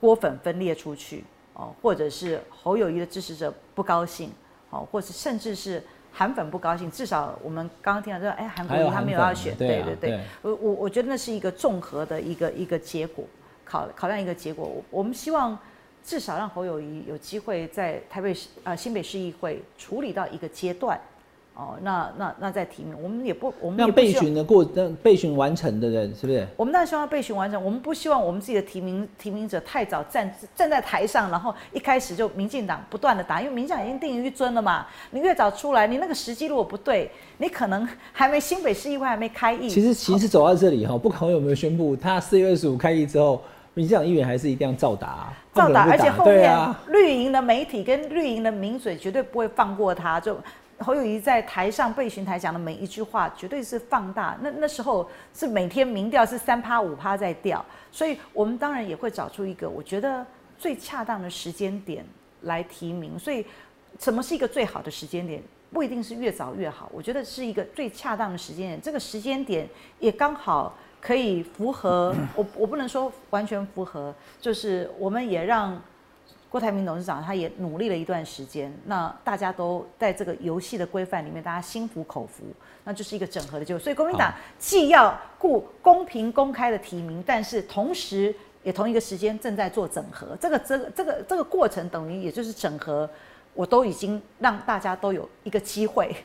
[0.00, 4.30] 锅粉分裂出去哦，或者是侯友谊的支持者不高兴
[4.70, 5.82] 哦，或是甚至是
[6.18, 6.90] 韩粉不高兴。
[6.90, 10.20] 至少我们刚刚听到说，哎，韩国瑜他没有要选，对对对。
[10.42, 13.24] 我我我觉得那是一个综合的一个一个结果，
[13.64, 14.66] 考考量一个结果。
[14.66, 15.56] 我我们希望
[16.02, 21.00] 至少让侯友谊有机会在台北市啊新北市议会处理到一个阶段。
[21.58, 26.46] 哦，那那那再提名，我们也不，我们要备询的过，让备询完成的人是不是？
[26.56, 34.86] 我们当然希望备询完成，我们不希望我们自己的提名提名者太早站站在台上，然后一开始就民进党不断的打，因为民进党已经定于一尊了嘛。
[35.10, 39.68] 你越早出来，你那个时机如果不对，你可能还没新北市议会还没开议。
[39.68, 43.42] 其实其实走到这里哈，不管有没有宣布，他四月二十五开议之后，
[43.74, 46.56] 民进党议员还是一定要照打，照打，而且后面
[46.86, 50.38] 绿营的媒体跟绿营的名嘴绝对不会放过他，就。
[50.80, 54.38] 侯友谊在台上被询台讲的每一句话，绝对是放大。
[54.40, 60.24] 那那时候是每天民调是三趴五趴在掉，所以我们当然也会找出一个我觉得
[60.56, 62.04] 最恰当的时间点
[62.42, 63.18] 来提名。
[63.18, 63.44] 所以，
[63.98, 65.42] 什么是一个最好的时间点？
[65.72, 68.80] 不一定是越早越好，我觉得是一个最恰当的时间点。
[68.80, 69.68] 这个时间点
[69.98, 75.80] 也刚好可以符合我，我不能说完全符合，就是我们也让。
[76.50, 82.44] 郭台铭董事长他也努力了一段时间，那大家都在这个游戏的规范里面，大家心服口服，
[82.84, 83.78] 那就是一个整合的结果。
[83.78, 90.36] 所以国民党既要顾公平公开的提名，但是同时也同一个时间正在做整合。
[90.40, 93.08] 这个这个这个这个过程等于也就是整合，
[93.52, 96.16] 我都已经让大家都有一个机会。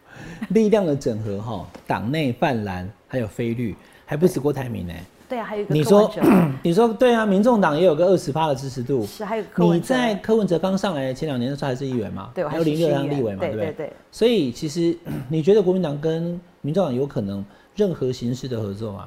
[0.50, 3.74] 力量的整合哈，党内泛蓝还有非绿，
[4.04, 4.92] 还不止郭台铭呢。
[5.30, 6.12] 对啊，还有一个你说，
[6.60, 9.06] 你说对啊，民众党也有个二十趴的支持度。
[9.06, 12.32] 是，还有你在柯文哲刚上来前两年的时候还是议员嘛？
[12.34, 13.38] 对，还有林六当立委嘛？
[13.38, 13.72] 对不对？
[13.72, 13.92] 对。
[14.10, 17.44] 所以其实你觉得国民党跟民众党有可能
[17.76, 19.06] 任何形式的合作吗？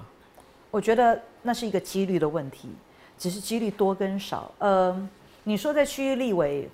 [0.72, 2.70] 我觉得那是一个几率的问题，
[3.18, 4.50] 只是几率多跟少。
[4.60, 5.10] 呃，
[5.44, 6.70] 你说在区域立委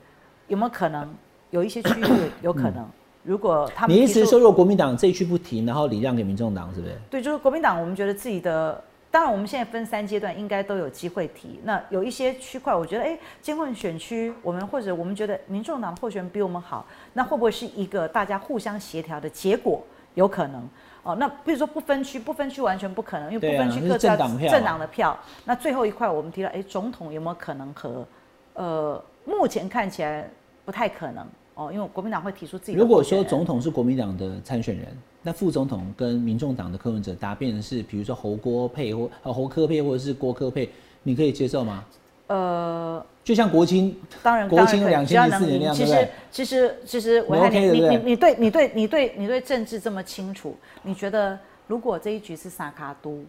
[0.48, 1.10] 有没有可能？
[1.50, 2.06] 有一些区域
[2.44, 2.88] 有可能。
[3.24, 6.96] 如果他们你意思是说，如果国民党这一区不停，然后礼让给民众党，是不是？
[7.10, 8.80] 对，就是国民党，我们觉得自己的。
[9.12, 11.60] 当然，我们现在分三阶段，应该都有机会提。
[11.64, 19.84] 那有一些区块，我觉得，哎，监控选区，我们或者我们觉得民众党候选人比我们好，那会不会是一个大家互相协调的结果？
[20.14, 20.62] 有可能
[21.02, 21.16] 哦。
[21.16, 25.18] 那比如说不分区，不分区完全不可能，因为不分区各政党票，政党的票。
[25.46, 28.06] 那最后一块，我们提到，哎，总统有没有可能和？
[28.54, 30.30] 呃，目前看起来
[30.66, 32.74] 不太可能哦，因为国民党会提出自己。
[32.74, 34.86] 如果说总统是国民党的参选人。
[35.22, 40.70] 那副总统跟民众党的柯文哲答辩的是，比如说侯郭配或呃侯科配或者是郭科配，
[41.04, 41.84] 你可以接受吗？
[42.28, 53.20] 呃，就像国青，当然国青两千零四年那样，其实其实其实我看你你你你对你对你对你对政治这么清楚，你觉得如果这一局是萨卡都，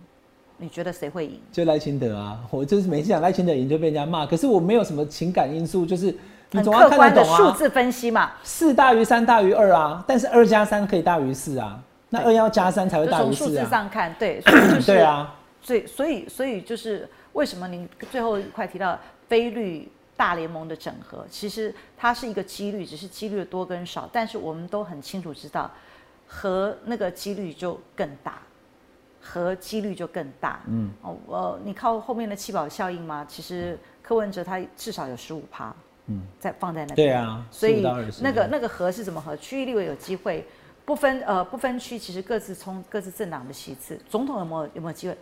[0.58, 1.40] 你觉得谁会赢？
[1.50, 2.38] 就赖清德啊！
[2.50, 6.14] 我就是每次讲赖清德赢就被人家骂，可是我没有什么情感因素，就是你
[6.52, 7.24] 很总要看客观的。
[7.24, 13.68] 数字分析嘛，四大于三大于二啊，但是二加三可以大于四啊，那二要加三才会大于从数字四啊。
[13.70, 18.98] 上看，对，所以就是对啊，所以所以所以就是为什么您最后一块提到
[19.28, 25.70] 非绿大联盟的整合，其实它是一个几率，只是几率的多跟少，但是我们都很清楚知道，
[26.26, 28.34] 和那个几率就更大。
[29.22, 33.22] 和几率就更大，嗯，哦，呃，你靠后面的七宝效应吗？
[33.28, 35.76] 其实柯文哲他至少有十五趴，
[36.06, 39.36] 嗯，在放在那边，对啊所以15到20那个那个和是怎么和？
[39.36, 40.46] 区域立委有机会，
[40.84, 45.16] 不分呃不分区，其实各自冲各自政党的席次，总统有没有有没有机会？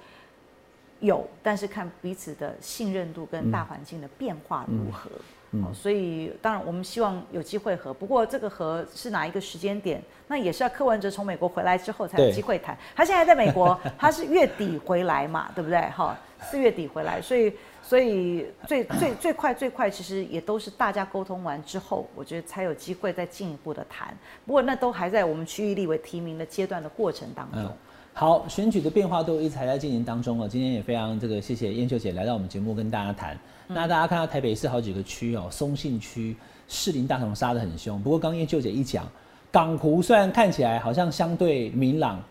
[1.00, 5.10] 有，但是看彼此的信任度跟大环境的变化如何。
[5.52, 12.76] 哦，所以当然我们希望有机会和，不过这个和是哪一个时间点，那也是要柯文哲从美国回来之后才有对机会谈。
[12.94, 15.80] 他现在在美国，他是月底回来嘛，对不对？
[15.88, 17.50] 哈，四月底回来，所以
[17.82, 24.14] 所以最最最快最快，其实也都是大家沟通完之后，我觉得才有机会再进一步的谈。
[24.44, 27.62] 不过那都还在我们区域立委提名的阶段的过程当中。
[27.62, 27.72] 嗯，
[28.12, 30.46] 好，选举的变化都一直还在进行当中哦。
[30.46, 33.34] 今天也非常这个谢谢燕秀姐来到我们节目跟大家谈。
[33.68, 36.34] 那大家看到台北市好几个区哦，松信区、
[36.66, 38.00] 士林、大同杀得很凶。
[38.02, 39.06] 不过刚叶舅姐一讲，
[39.52, 42.22] 港湖虽然看起来好像相对明朗，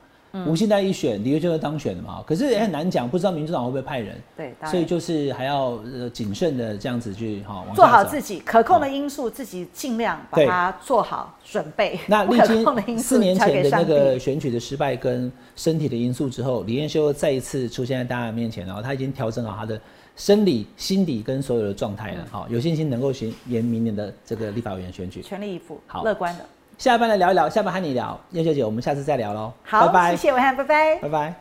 [0.46, 4.16] 吴信代一选，的确就是当选的嘛，可是也很难讲，不知道民主党会不会派人。
[4.36, 12.00] 对，所以就是还要呃谨慎的这样子去哈、做好自己可控的因素，自己尽量把它做好准备。
[12.08, 19.80] 那 历经四年前的那个选举的失败跟身体的因素之后，李彦修再一次出现在大家面前，然后他已经调整好他的
[20.18, 25.22] 生理、心理跟所有的状态了，嗯好、有信心能够选赢明年的这个立法委员选举。
[25.22, 26.46] 全力以赴，好乐观的。
[26.78, 30.96] 下班来聊一聊，下班和你聊，燕秀姐，我们下次再聊喽，好，拜拜，谢谢文汉，拜拜。
[30.98, 31.34] 拜拜。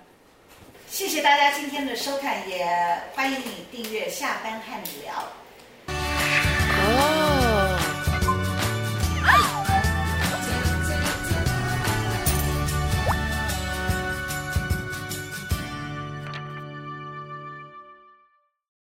[0.89, 2.65] 谢谢大家今天的收看，也
[3.15, 5.15] 欢迎你订阅下班和你聊。